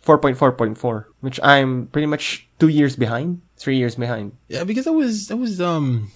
[0.07, 4.31] four point four point four, which I'm pretty much two years behind, three years behind.
[4.47, 6.11] Yeah, because I was I was um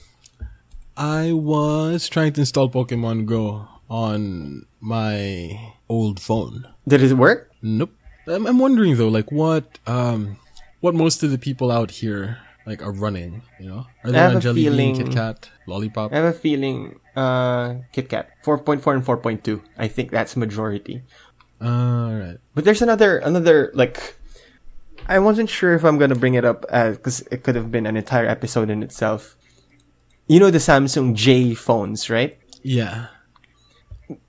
[0.95, 6.67] I was trying to install Pokemon Go on my old phone.
[6.87, 7.51] Did it work?
[7.61, 7.91] Nope.
[8.27, 10.37] I'm, I'm wondering though, like what um
[10.79, 13.41] what most of the people out here like are running.
[13.59, 16.13] You know, are they on Jelly Bean, Kit Kat, Lollipop?
[16.13, 19.61] I have a feeling uh KitKat 4.4 and 4.2.
[19.77, 21.03] I think that's majority.
[21.61, 22.37] All right.
[22.53, 24.15] But there's another another like
[25.07, 27.97] I wasn't sure if I'm gonna bring it up because it could have been an
[27.97, 29.37] entire episode in itself.
[30.27, 32.37] You know the Samsung J phones, right?
[32.63, 33.07] Yeah.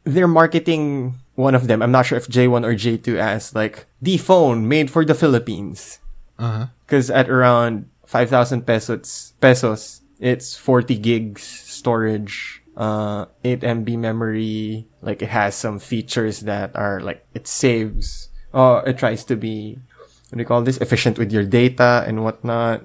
[0.05, 1.83] They're marketing one of them.
[1.83, 6.01] I'm not sure if J1 or J2 as like the phone made for the Philippines.
[6.39, 6.67] Uh huh.
[6.85, 14.87] Because at around 5,000 pesos, pesos, it's 40 gigs storage, uh, 8 MB memory.
[15.03, 19.79] Like it has some features that are like, it saves, uh, it tries to be,
[20.31, 20.79] what do you call this?
[20.79, 22.85] Efficient with your data and whatnot.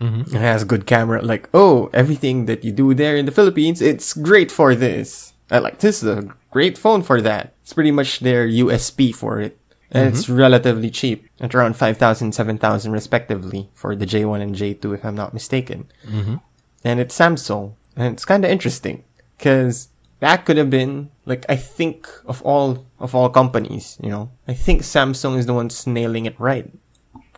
[0.00, 0.28] Mhm.
[0.28, 1.22] It has good camera.
[1.22, 5.32] Like, oh, everything that you do there in the Philippines, it's great for this.
[5.50, 7.54] I like, this is a great phone for that.
[7.62, 9.56] It's pretty much their USP for it.
[9.90, 15.04] And it's relatively cheap at around 5,000, 7,000 respectively for the J1 and J2 if
[15.04, 15.86] I'm not mistaken.
[16.06, 16.40] Mhm.
[16.84, 17.72] And it's Samsung.
[17.96, 19.04] And it's kind of interesting
[19.36, 19.88] because
[20.20, 24.54] that could have been like, I think of all, of all companies, you know, I
[24.54, 26.70] think Samsung is the one nailing it right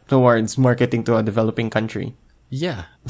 [0.06, 2.14] towards marketing to a developing country.
[2.50, 2.84] Yeah.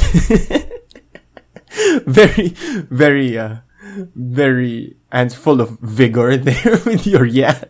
[2.07, 2.49] very,
[2.91, 3.57] very, uh,
[4.15, 7.63] very, and full of vigor there with your yeah.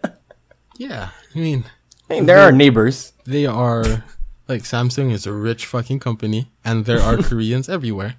[0.77, 1.11] Yeah.
[1.35, 1.65] I mean,
[2.09, 3.13] I mean, there are neighbors.
[3.25, 4.05] they are
[4.49, 8.17] like Samsung is a rich fucking company, and there are Koreans everywhere.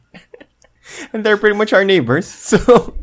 [1.13, 2.27] And they're pretty much our neighbors.
[2.49, 2.97] So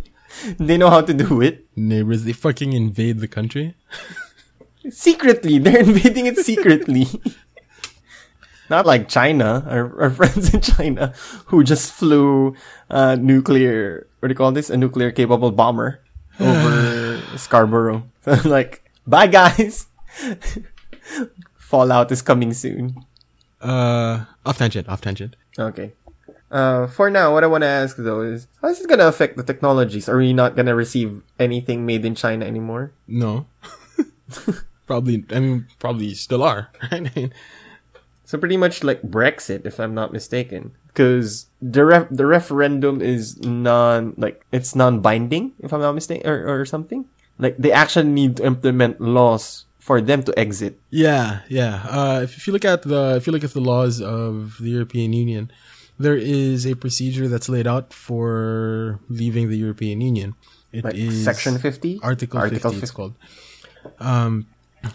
[0.59, 1.67] they know how to do it.
[1.77, 3.75] Neighbors, they fucking invade the country.
[4.91, 5.59] Secretly.
[5.59, 7.07] They're invading it secretly.
[8.69, 11.15] Not like China, our, our friends in China
[11.47, 12.55] who just flew
[12.91, 14.71] uh, nuclear, what do you call this?
[14.71, 16.01] A nuclear capable bomber
[16.41, 18.05] over Scarborough.
[18.23, 19.87] So like, bye guys!
[21.55, 22.97] Fallout is coming soon.
[23.61, 25.37] Uh, off tangent, off tangent.
[25.59, 25.93] Okay.
[26.51, 29.37] Uh, for now, what I want to ask though is, how is it gonna affect
[29.37, 30.09] the technologies?
[30.09, 32.93] Are we not gonna receive anything made in China anymore?
[33.07, 33.47] No.
[34.87, 36.93] probably, I mean, probably still are, right?
[36.93, 37.33] I mean,
[38.25, 43.39] So pretty much like Brexit, if I'm not mistaken, because the ref- the referendum is
[43.43, 47.07] non like it's non binding, if I'm not mistaken, or or something.
[47.39, 50.81] Like they actually need to implement laws for them to exit.
[50.91, 51.87] yeah, yeah.
[51.87, 54.71] Uh, if, if you look at the, if you look at the laws of the
[54.71, 55.53] European Union,
[55.99, 60.35] there is a procedure that's laid out for leaving the European Union.
[60.73, 63.15] It Like is Section 50, Article, Article 50, it's called.
[63.99, 64.47] Um,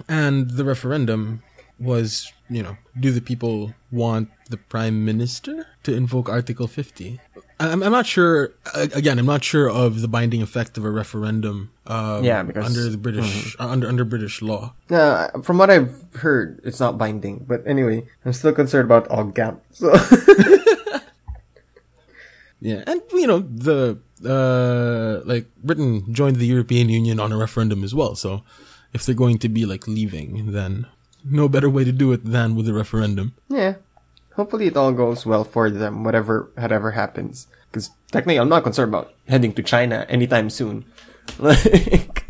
[0.07, 1.41] and the referendum
[1.79, 7.19] was, you know, do the people want the prime minister to invoke Article 50?
[7.59, 11.71] I'm, I'm not sure, again, I'm not sure of the binding effect of a referendum
[11.87, 14.73] um, Yeah, because- under the British, uh, under, under British law.
[14.89, 17.45] Uh, from what I've heard, it's not binding.
[17.47, 19.59] But anyway, I'm still concerned about OggCamp.
[19.71, 19.93] So
[22.62, 27.84] Yeah, and you know the uh like Britain joined the European Union on a referendum
[27.84, 28.13] as well.
[28.15, 28.43] So
[28.93, 30.86] if they're going to be like leaving, then
[31.26, 33.34] no better way to do it than with a referendum.
[33.50, 33.76] yeah,
[34.36, 37.47] hopefully it all goes well for them, whatever whatever happens.
[37.71, 40.86] Because technically, I'm not concerned about heading to China anytime soon.
[41.39, 42.26] Like,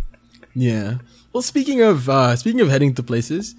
[0.54, 1.00] Yeah.
[1.34, 3.56] Well, speaking of uh speaking of heading to places,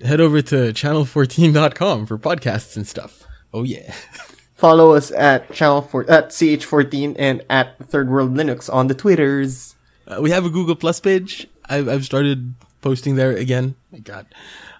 [0.00, 3.24] head over to channel14.com for podcasts and stuff.
[3.52, 3.94] Oh yeah.
[4.58, 9.76] follow us at channel four at ch14 and at Third World Linux on the Twitters.
[10.06, 11.46] Uh, we have a Google Plus page.
[11.66, 13.76] I've, I've started posting there again.
[13.92, 14.26] My God.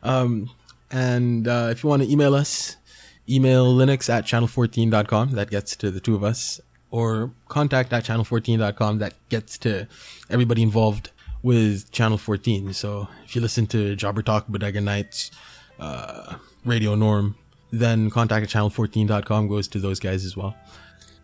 [0.03, 0.51] Um,
[0.91, 2.77] and uh, if you want to email us,
[3.29, 5.33] email linux at channel14.com.
[5.33, 6.61] That gets to the two of us.
[6.91, 8.99] Or contact at channel14.com.
[8.99, 9.87] That gets to
[10.31, 11.11] everybody involved
[11.43, 12.73] with Channel 14.
[12.73, 15.31] So if you listen to Jobber Talk, Bodega Nights,
[15.79, 17.37] uh, Radio Norm,
[17.71, 20.57] then contact at channel14.com goes to those guys as well.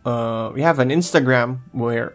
[0.05, 2.13] Uh, we have an Instagram where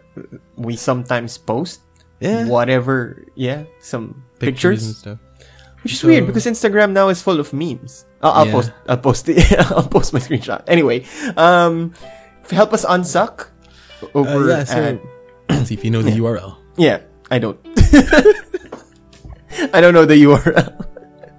[0.55, 1.81] we sometimes post
[2.21, 2.47] Yeah.
[2.47, 5.19] whatever, yeah, some pictures, and stuff.
[5.83, 8.05] which is So- weird because Instagram now is full of memes.
[8.21, 8.51] I'll, I'll Yeah.
[8.53, 10.63] post, I'll post it, I'll post my screenshot.
[10.67, 11.93] Anyway, um,
[12.49, 13.47] help us unsuck
[14.01, 14.99] Uh, over yeah, so
[15.49, 16.55] at see if you know the URL.
[16.77, 17.59] Yeah, I don't.
[19.73, 20.85] I don't know the URL.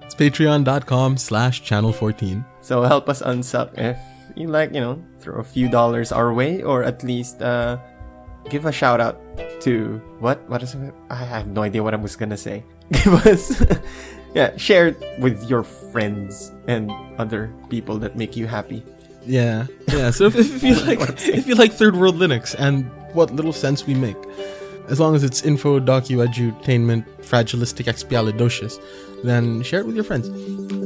[0.03, 2.45] It's patreon.com slash channel 14.
[2.63, 3.99] So help us unsuck if
[4.35, 7.77] you like, you know, throw a few dollars our way or at least uh
[8.49, 9.19] give a shout out
[9.61, 10.39] to what?
[10.49, 10.93] What is it?
[11.09, 12.63] I have no idea what I was gonna say.
[12.91, 13.63] Give us
[14.33, 18.83] yeah, share it with your friends and other people that make you happy.
[19.25, 20.11] Yeah, yeah.
[20.11, 23.85] So if, if you like, if you like third world Linux and what little sense
[23.85, 24.17] we make,
[24.89, 28.81] as long as it's info, docu, edutainment, fragilistic, expialidocious,
[29.23, 30.27] then share it with your friends.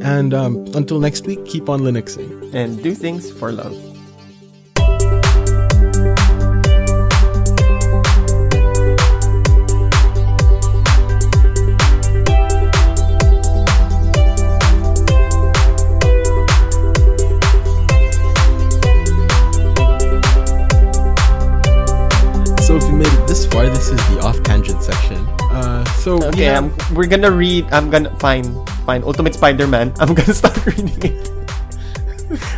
[0.04, 2.54] And um, until next week, keep on Linuxing.
[2.54, 3.97] And do things for love.
[23.10, 25.18] Made it this far, this is the off tangent section.
[25.52, 27.66] Uh, so we Okay, have- I'm, we're gonna read.
[27.72, 28.46] I'm gonna find
[28.86, 29.94] find Ultimate Spider-Man.
[30.00, 31.32] I'm gonna start reading it.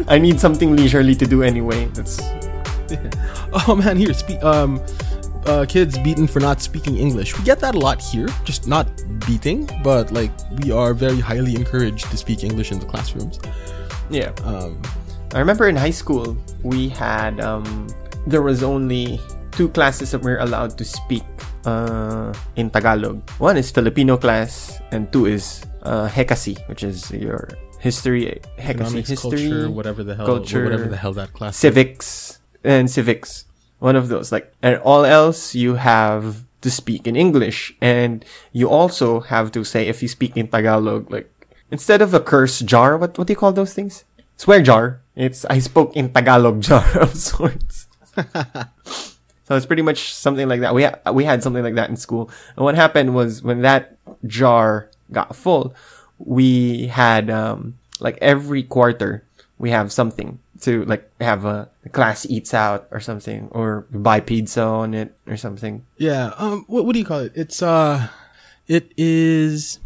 [0.08, 1.86] I need something leisurely to do anyway.
[1.94, 2.20] That's
[3.68, 4.82] Oh man, here, spe- um,
[5.46, 7.38] uh, kids beaten for not speaking English.
[7.38, 8.88] We get that a lot here, just not
[9.26, 10.32] beating, but like
[10.64, 13.40] we are very highly encouraged to speak English in the classrooms.
[14.10, 14.32] yeah.
[14.44, 14.82] Um,
[15.34, 17.86] I remember in high school we had um
[18.26, 19.20] there was only
[19.60, 21.28] two classes that we're allowed to speak
[21.68, 23.20] uh in Tagalog.
[23.44, 27.52] One is Filipino class and two is uh Hekasi, which is your
[27.84, 31.60] history Hekasi economics, history culture, whatever the hell, culture, whatever the hell that class.
[31.60, 31.60] is.
[31.60, 33.52] civics and civics.
[33.84, 38.24] One of those like and all else you have to speak in English and
[38.56, 41.28] you also have to say if you speak in Tagalog like
[41.68, 44.08] instead of a curse jar what what do you call those things?
[44.40, 45.04] Swear jar.
[45.20, 47.92] It's I spoke in Tagalog jar of sorts.
[49.50, 50.74] so it's pretty much something like that.
[50.74, 52.30] We ha- we had something like that in school.
[52.56, 55.74] And what happened was when that jar got full,
[56.20, 59.24] we had um like every quarter
[59.58, 64.20] we have something to like have a the class eats out or something or buy
[64.20, 65.84] pizza on it or something.
[65.98, 66.32] Yeah.
[66.38, 66.66] Um.
[66.68, 67.32] What, what do you call it?
[67.36, 68.08] It's uh,
[68.68, 69.80] it is.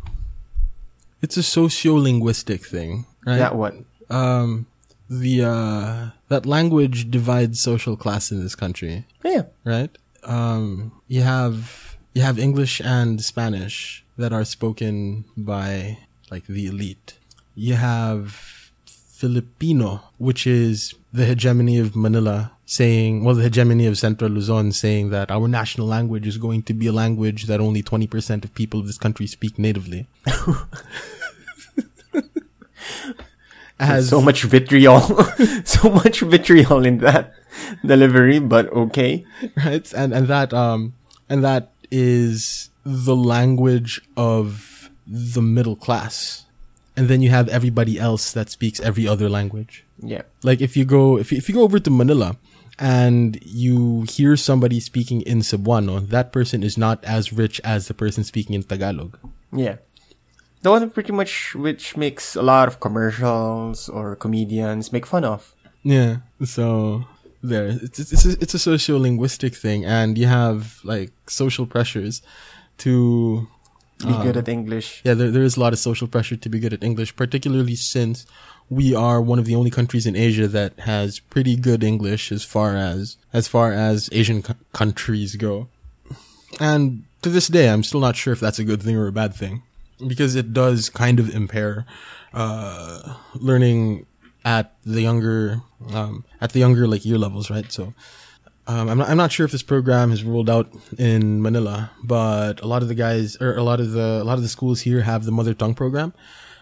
[1.21, 3.37] It's a sociolinguistic thing, right?
[3.37, 3.85] That one.
[4.09, 4.65] um,
[5.09, 9.05] the uh, that language divides social class in this country.
[9.23, 9.43] Yeah.
[9.63, 9.95] right?
[10.23, 15.97] Um, you have you have English and Spanish that are spoken by
[16.31, 17.17] like the elite.
[17.55, 24.31] You have Filipino, which is the hegemony of Manila saying, well, the hegemony of Central
[24.31, 28.43] Luzon saying that our national language is going to be a language that only 20%
[28.43, 30.07] of people of this country speak natively.
[33.79, 35.01] As so much vitriol,
[35.65, 37.33] so much vitriol in that
[37.85, 39.25] delivery, but okay.
[39.65, 40.93] right and and that um
[41.29, 46.45] and that is the language of the middle class
[46.95, 50.23] and then you have everybody else that speaks every other language Yeah.
[50.43, 52.37] like if you go if you, if you go over to manila
[52.79, 57.93] and you hear somebody speaking in cebuano that person is not as rich as the
[57.93, 59.17] person speaking in tagalog
[59.55, 59.77] Yeah.
[60.63, 65.53] The one pretty much which makes a lot of commercials or comedians make fun of.
[65.83, 66.17] Yeah.
[66.45, 67.05] So
[67.43, 72.21] there, it's it's it's a, it's a sociolinguistic thing, and you have like social pressures
[72.79, 73.47] to.
[73.99, 75.01] Be good um, at English.
[75.05, 77.75] Yeah, there there is a lot of social pressure to be good at English, particularly
[77.75, 78.25] since
[78.69, 82.43] we are one of the only countries in Asia that has pretty good English as
[82.43, 85.67] far as as far as Asian co- countries go.
[86.59, 89.11] And to this day, I'm still not sure if that's a good thing or a
[89.11, 89.63] bad thing,
[90.07, 91.85] because it does kind of impair
[92.33, 94.05] uh, learning
[94.45, 95.61] at the younger
[95.93, 97.71] um, at the younger like year levels, right?
[97.71, 97.93] So.
[98.65, 99.09] Um, I'm not.
[99.09, 102.87] I'm not sure if this program has rolled out in Manila, but a lot of
[102.87, 105.33] the guys, or a lot of the, a lot of the schools here have the
[105.33, 106.13] mother tongue program,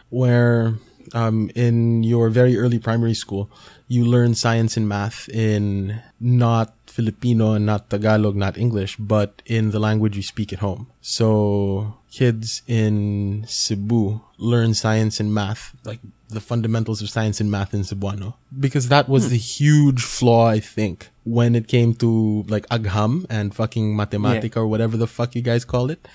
[0.10, 0.80] where
[1.14, 3.52] um, in your very early primary school,
[3.88, 9.72] you learn science and math in not Filipino and not Tagalog, not English, but in
[9.72, 10.88] the language you speak at home.
[11.02, 17.74] So kids in Cebu learn science and math, like the fundamentals of science and math
[17.74, 22.68] in Cebuano, because that was the huge flaw, I think, when it came to like
[22.70, 26.08] agham and fucking matematica or whatever the fuck you guys call it,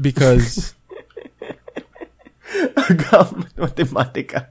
[0.00, 0.74] because
[2.76, 4.48] Agam Mathematica.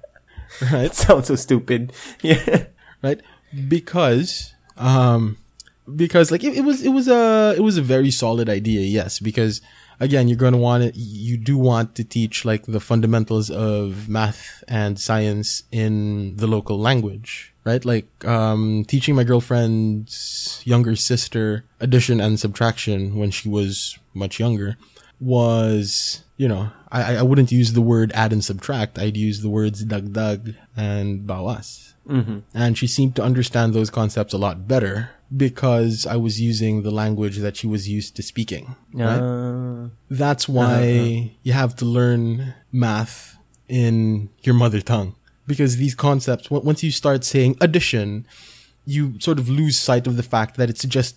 [0.71, 0.93] right.
[1.03, 1.93] Sounds so stupid.
[2.21, 2.65] Yeah.
[3.01, 3.21] right?
[3.67, 5.37] Because, um,
[5.95, 8.81] because like it, it was, it was a, it was a very solid idea.
[8.81, 9.19] Yes.
[9.19, 9.61] Because
[9.99, 14.09] again, you're going to want it, you do want to teach like the fundamentals of
[14.09, 17.83] math and science in the local language, right?
[17.83, 24.77] Like, um, teaching my girlfriend's younger sister addition and subtraction when she was much younger
[25.19, 28.99] was, you know, I, I wouldn't use the word add and subtract.
[28.99, 31.92] I'd use the words dagdag and bawas.
[32.07, 32.39] Mm-hmm.
[32.53, 36.91] And she seemed to understand those concepts a lot better because I was using the
[36.91, 38.75] language that she was used to speaking.
[38.93, 39.17] Right?
[39.19, 43.37] Uh, That's why you have to learn math
[43.67, 45.15] in your mother tongue.
[45.47, 48.25] because these concepts, on- once you start saying addition,
[48.85, 51.15] you sort of lose sight of the fact that it's just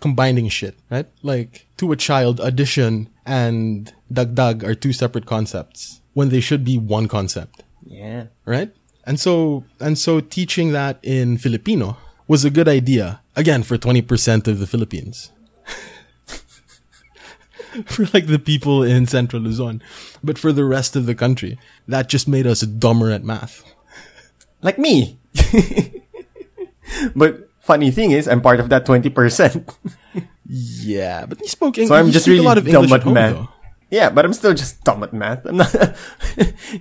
[0.00, 1.06] combining shit, right?
[1.22, 6.76] Like to a child, addition and dagdag are two separate concepts when they should be
[6.78, 8.26] one concept, Yeah.
[8.44, 8.70] right?
[9.04, 11.96] And so, and so teaching that in Filipino
[12.28, 13.20] was a good idea.
[13.34, 15.32] Again, for 20% of the Philippines.
[17.86, 19.82] for like the people in Central Luzon.
[20.22, 23.64] But for the rest of the country, that just made us dumber at math.
[24.64, 25.18] Like me.
[27.16, 29.74] but funny thing is, I'm part of that 20%.
[30.46, 31.88] Yeah, but you spoke English.
[31.88, 33.32] So I'm just really a lot of dumb English at at home, math.
[33.34, 33.48] though.
[33.90, 35.44] yeah, but I'm still just dumb at math.
[35.46, 35.74] I'm not,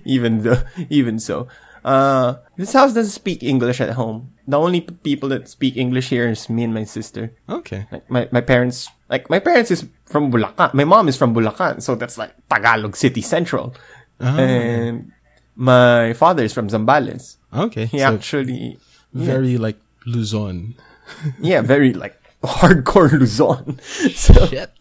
[0.06, 0.62] even though,
[0.92, 1.48] even so.
[1.84, 4.34] Uh, this house doesn't speak English at home.
[4.48, 7.34] The only p- people that speak English here is me and my sister.
[7.50, 7.88] Okay.
[7.92, 10.74] Like my, my parents, like my parents is from Bulacan.
[10.74, 13.74] My mom is from Bulacan, so that's like Tagalog City Central.
[14.20, 14.38] Ah.
[14.38, 15.12] And
[15.56, 17.38] my father is from Zambales.
[17.54, 17.86] Okay.
[17.86, 18.78] He so actually,
[19.14, 20.76] very like Luzon.
[21.40, 23.80] yeah, very like hardcore Luzon.
[24.14, 24.72] so, Shit.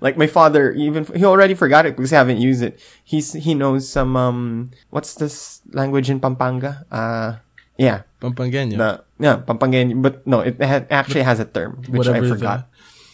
[0.00, 2.78] Like my father, even he already forgot it because I haven't used it.
[3.04, 6.84] He's he knows some um, what's this language in Pampanga?
[6.90, 7.36] Uh,
[7.76, 8.76] yeah, Pampanganya.
[8.78, 12.34] the yeah Pampangani, but no, it ha- actually has a term which I Whatever the-
[12.34, 12.68] forgot.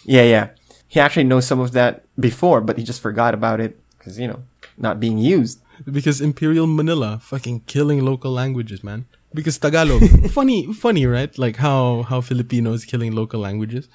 [0.04, 0.46] Yeah, yeah.
[0.88, 4.26] He actually knows some of that before, but he just forgot about it because you
[4.28, 4.42] know
[4.76, 5.60] not being used.
[5.88, 9.06] because Imperial Manila fucking killing local languages, man.
[9.32, 10.02] Because Tagalog,
[10.36, 11.32] funny, funny, right?
[11.38, 13.88] Like how how Filipinos killing local languages,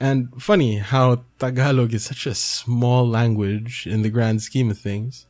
[0.00, 5.26] and funny how Tagalog is such a small language in the grand scheme of things.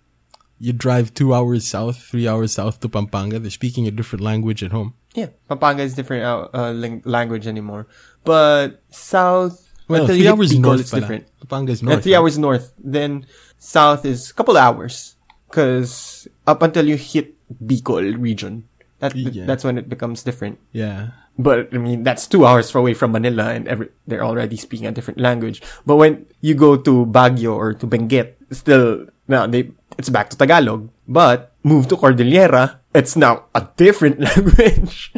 [0.59, 3.39] You drive two hours south, three hours south to Pampanga.
[3.39, 4.95] They're speaking a different language at home.
[5.15, 7.87] Yeah, Pampanga is different uh, uh, ling- language anymore,
[8.25, 9.63] but south.
[9.89, 10.81] Well, until three hours north.
[10.81, 11.27] it's different.
[11.41, 12.03] Pampanga is Uh, north.
[12.03, 12.19] three right?
[12.19, 12.73] hours north.
[12.83, 13.27] Then
[13.59, 15.15] south is a couple hours.
[15.51, 18.65] Cause up until you hit Bicol region,
[18.99, 19.47] that Yeah.
[19.47, 20.59] that's when it becomes different.
[20.73, 21.11] Yeah.
[21.39, 24.93] But I mean, that's two hours away from Manila, and every, they're already speaking a
[24.93, 25.61] different language.
[25.85, 30.37] But when you go to Baguio or to Benguet, still now they it's back to
[30.37, 30.89] Tagalog.
[31.07, 35.13] But move to Cordillera, it's now a different language.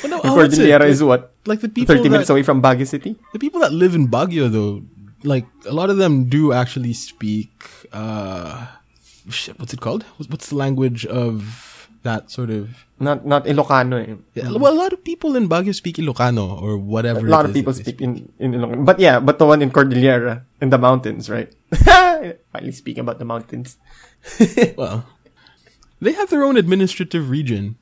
[0.00, 0.34] But no, oh.
[0.34, 3.18] Cordillera is what like the people thirty minutes that, away from Baguio City.
[3.32, 4.82] the people that live in Baguio though,
[5.24, 7.50] like a lot of them do actually speak
[7.92, 8.66] uh
[9.28, 10.04] shit, what's it called?
[10.28, 11.71] What's the language of
[12.02, 13.98] that sort of Not not Ilocano.
[13.98, 14.14] Eh.
[14.34, 17.26] yeah, well a lot of people in Baguio speak Ilocano or whatever.
[17.26, 18.84] A lot of people speak in, in Ilocano.
[18.84, 21.50] But yeah, but the one in Cordillera, in the mountains, right?
[22.52, 23.78] Finally speaking about the mountains.
[24.78, 25.06] Well,
[25.98, 27.74] they have their own administrative region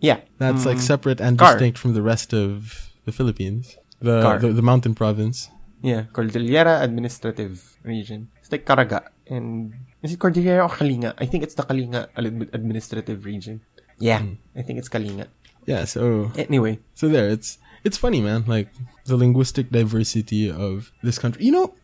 [0.00, 0.20] yeah.
[0.38, 1.52] that's like separate and Car.
[1.54, 3.76] distinct from the rest of the Philippines.
[4.00, 5.50] The, the the mountain province.
[5.82, 6.04] Yeah.
[6.12, 8.28] Cordillera Administrative Region.
[8.48, 9.12] It's like Caraga.
[9.28, 11.12] And is it Cordillera or Kalinga?
[11.18, 13.60] I think it's the Kalinga Ad- Administrative Region.
[13.98, 14.20] Yeah.
[14.20, 14.34] Hmm.
[14.56, 15.26] I think it's Kalinga.
[15.66, 16.78] Yeah, so Anyway.
[16.94, 18.44] So there, it's it's funny, man.
[18.48, 18.68] Like
[19.04, 21.44] the linguistic diversity of this country.
[21.44, 21.74] You know,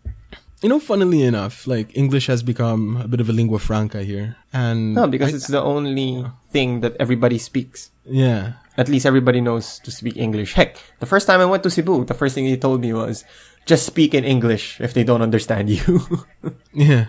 [0.64, 0.80] you know.
[0.80, 5.04] Funnily enough, like English has become a bit of a lingua franca here, and No,
[5.06, 7.90] because I- it's the only thing that everybody speaks.
[8.08, 10.54] yeah, At least everybody knows to speak English.
[10.54, 13.24] Heck, the first time I went to Cebu, the first thing he told me was,
[13.66, 16.26] just speak in English if they don't understand you.
[16.74, 17.06] yeah.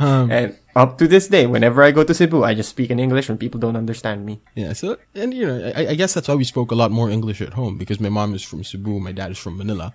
[0.00, 2.98] Um, And up to this day, whenever I go to Cebu, I just speak in
[2.98, 4.40] English when people don't understand me.
[4.56, 4.72] yeah.
[4.72, 7.40] So, and you know, I, I guess that's why we spoke a lot more English
[7.44, 9.92] at home because my mom is from Cebu, my dad is from Manila,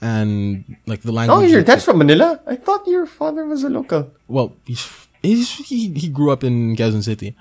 [0.00, 1.34] and like the language.
[1.36, 2.38] Oh, your dad's from Manila?
[2.46, 4.12] I thought your father was a local.
[4.28, 4.84] well, he's,
[5.24, 7.34] he's he he grew up in Quezon City.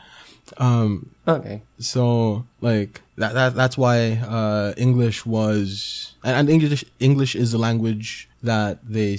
[0.57, 1.61] Um, Okay.
[1.77, 7.57] So like that, that that's why uh, English was and, and English English is a
[7.59, 9.17] language that they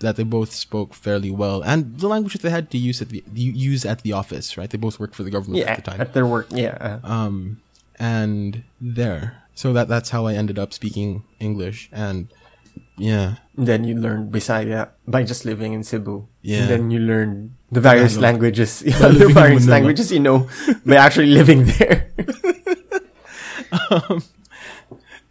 [0.00, 3.08] that they both spoke fairly well and the language that they had to use at
[3.08, 5.90] the use at the office right they both worked for the government Yeah, at the
[5.90, 6.46] time at their work.
[6.50, 6.76] Yeah.
[6.82, 7.62] uh, um
[7.98, 12.28] and there so that that's how I ended up speaking English and
[12.98, 16.26] yeah then you learn Bisaya by just living in Cebu.
[16.42, 16.60] Yeah.
[16.60, 18.82] And then you learn the various languages.
[18.84, 20.48] Yeah, By living the various languages you know
[20.84, 22.10] by actually living there.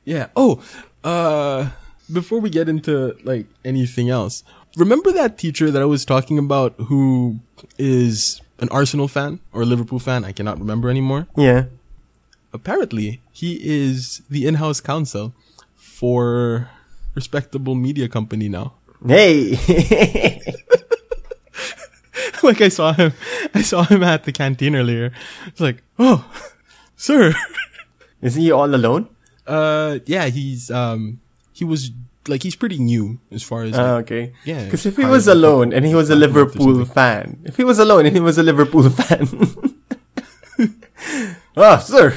[0.05, 0.27] Yeah.
[0.35, 0.63] Oh,
[1.03, 1.69] uh,
[2.11, 4.43] before we get into like anything else,
[4.77, 7.39] remember that teacher that I was talking about who
[7.77, 10.23] is an Arsenal fan or a Liverpool fan?
[10.23, 11.27] I cannot remember anymore.
[11.35, 11.65] yeah.
[12.53, 15.33] Apparently, he is the in-house counsel
[15.75, 16.69] for
[17.13, 18.75] respectable media company now.
[19.05, 19.59] Hey.
[22.43, 23.11] like I saw him,
[23.53, 25.11] I saw him at the canteen earlier.
[25.47, 26.23] It's like, oh,
[26.95, 27.33] sir.
[28.21, 29.07] Is he all alone?
[29.45, 31.19] Uh, yeah, he's um,
[31.53, 31.91] he was
[32.27, 34.33] like he's pretty new as far as Ah, like, okay.
[34.45, 37.37] Yeah, Because if he was alone and he was a couple months or Liverpool fan,
[37.45, 39.27] if he was alone and he was a Liverpool fan,
[41.57, 42.13] Ah, sir,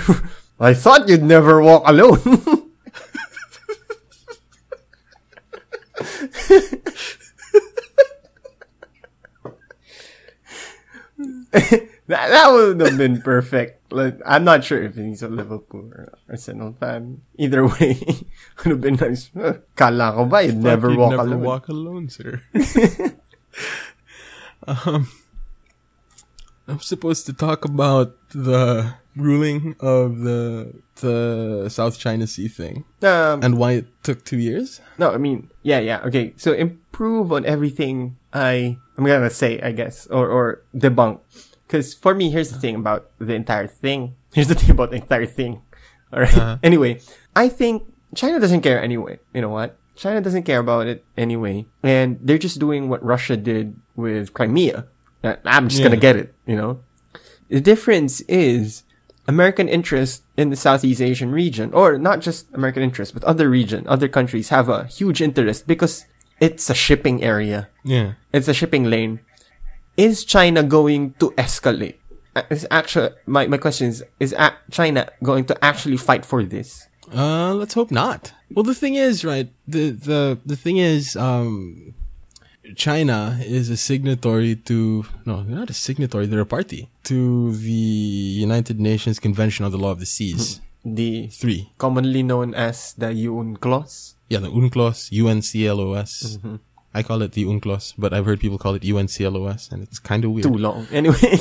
[0.58, 2.18] I thought you'd never walk alone.
[11.50, 13.92] that, that would have been perfect.
[13.92, 17.22] Like, I'm not sure if he's a Liverpool or Arsenal fan.
[17.36, 17.98] Either way,
[18.62, 19.30] would have been nice.
[19.74, 21.42] Kala ko ba, you'd never You'd walk never alone.
[21.42, 22.42] walk alone, sir.
[24.66, 25.08] um,
[26.68, 33.42] I'm supposed to talk about the ruling of the the South China Sea thing Um,
[33.42, 34.80] and why it took two years.
[34.98, 36.34] No, I mean, yeah, yeah, okay.
[36.36, 41.20] So improve on everything I I'm gonna say, I guess, or or debunk.
[41.66, 44.14] Because for me, here's the thing about the entire thing.
[44.36, 45.60] Here's the thing about the entire thing.
[46.12, 46.36] All right.
[46.36, 46.58] Uh-huh.
[46.62, 47.00] Anyway,
[47.34, 49.18] I think China doesn't care anyway.
[49.32, 49.76] You know what?
[49.96, 54.86] China doesn't care about it anyway, and they're just doing what Russia did with Crimea.
[55.22, 56.34] I'm just gonna get it.
[56.46, 56.80] You know.
[57.48, 58.82] The difference is
[59.26, 63.86] American interest in the Southeast Asian region, or not just American interest, but other region,
[63.88, 66.04] other countries have a huge interest because
[66.40, 67.68] it's a shipping area.
[67.84, 68.14] Yeah.
[68.32, 69.20] It's a shipping lane.
[69.96, 71.96] Is China going to escalate?
[72.36, 74.34] Uh, Is actually my, my question is is
[74.70, 76.86] China going to actually fight for this?
[77.12, 78.32] Uh, let's hope not.
[78.52, 79.50] Well, the thing is, right?
[79.66, 81.94] The the the thing is, um,
[82.76, 86.26] China is a signatory to no, they're not a signatory.
[86.26, 90.60] They're a party to the United Nations Convention on the Law of the Seas.
[90.84, 94.14] The Three, commonly known as the UNCLOS.
[94.28, 96.58] yeah, the UNCLOS, UNCLOS.
[96.94, 100.24] I call it the UNCLOS, but I've heard people call it UNCLOS, and it's kind
[100.24, 100.44] of weird.
[100.44, 100.86] Too long.
[100.92, 101.38] Anyway.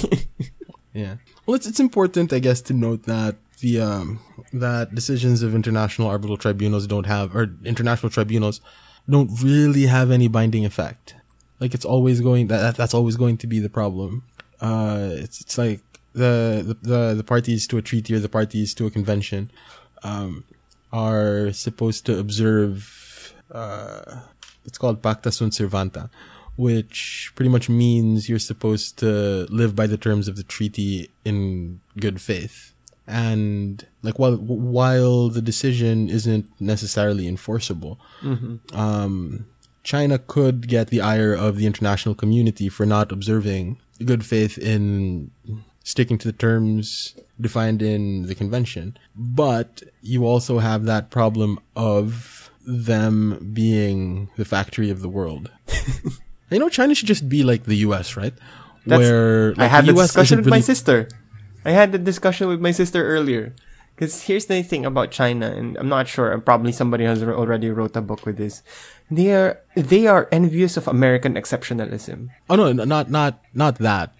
[0.94, 1.18] Yeah.
[1.46, 4.20] Well, it's it's important, I guess, to note that the um
[4.54, 8.62] that decisions of international arbitral tribunals don't have or international tribunals
[9.10, 11.16] don't really have any binding effect.
[11.60, 14.24] Like it's always going that, that that's always going to be the problem.
[14.62, 15.82] Uh, it's it's like
[16.14, 19.52] the the the, the parties to a treaty or the parties to a convention,
[20.04, 20.44] um,
[20.92, 24.22] are supposed to observe uh
[24.66, 26.10] it's called pacta sunt servanda,
[26.58, 31.80] which pretty much means you're supposed to live by the terms of the treaty in
[31.98, 32.74] good faith.
[33.08, 38.00] And like while while the decision isn't necessarily enforceable,
[38.74, 39.46] um,
[39.84, 45.32] China could get the ire of the international community for not observing good faith in
[45.84, 48.98] sticking to the terms defined in the convention.
[49.16, 55.50] But you also have that problem of them being the factory of the world.
[56.52, 58.34] you know, China should just be like the US, right?
[58.86, 61.08] That's- Where I like, had the US discussion with my sister.
[61.68, 63.54] I had the discussion with my sister earlier.
[63.94, 66.30] Because here's the thing about China, and I'm not sure.
[66.38, 68.62] Probably somebody has already wrote a book with this.
[69.10, 72.30] They are they are envious of American exceptionalism.
[72.50, 74.14] Oh no, no, not not not that.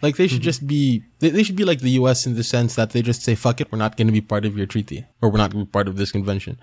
[0.00, 0.32] Like they Mm-hmm.
[0.40, 3.02] should just be they, they should be like the US in the sense that they
[3.02, 5.36] just say fuck it, we're not going to be part of your treaty or we're
[5.44, 6.56] not going to be part of this convention.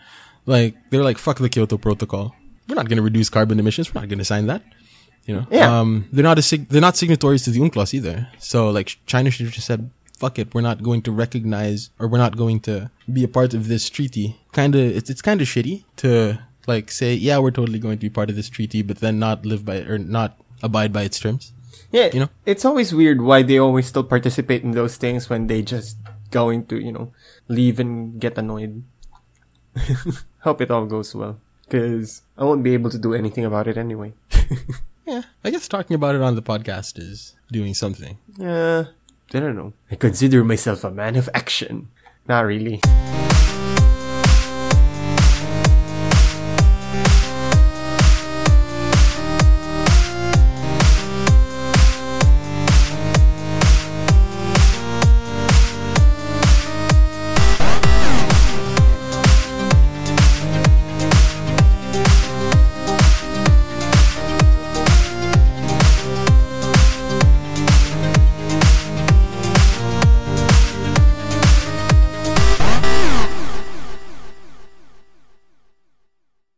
[0.47, 2.33] Like they're like fuck the Kyoto Protocol.
[2.67, 3.93] We're not going to reduce carbon emissions.
[3.93, 4.63] We're not going to sign that.
[5.27, 5.45] You know.
[5.51, 5.69] Yeah.
[5.79, 8.27] Um they're not a sig- they're not signatories to the UNCLOS either.
[8.39, 12.07] So like China should have just said fuck it, we're not going to recognize or
[12.07, 14.39] we're not going to be a part of this treaty.
[14.51, 18.05] Kind of it's it's kind of shitty to like say yeah, we're totally going to
[18.05, 21.19] be part of this treaty but then not live by or not abide by its
[21.19, 21.51] terms.
[21.91, 22.29] Yeah, You know?
[22.45, 25.97] it's always weird why they always still participate in those things when they just
[26.31, 27.13] going to you know
[27.47, 28.83] leave and get annoyed.
[30.39, 33.77] Hope it all goes well, because I won't be able to do anything about it
[33.77, 34.13] anyway.
[35.07, 38.17] Yeah, I guess talking about it on the podcast is doing something.
[38.41, 38.85] Uh,
[39.33, 39.73] I don't know.
[39.91, 41.89] I consider myself a man of action.
[42.27, 42.81] Not really.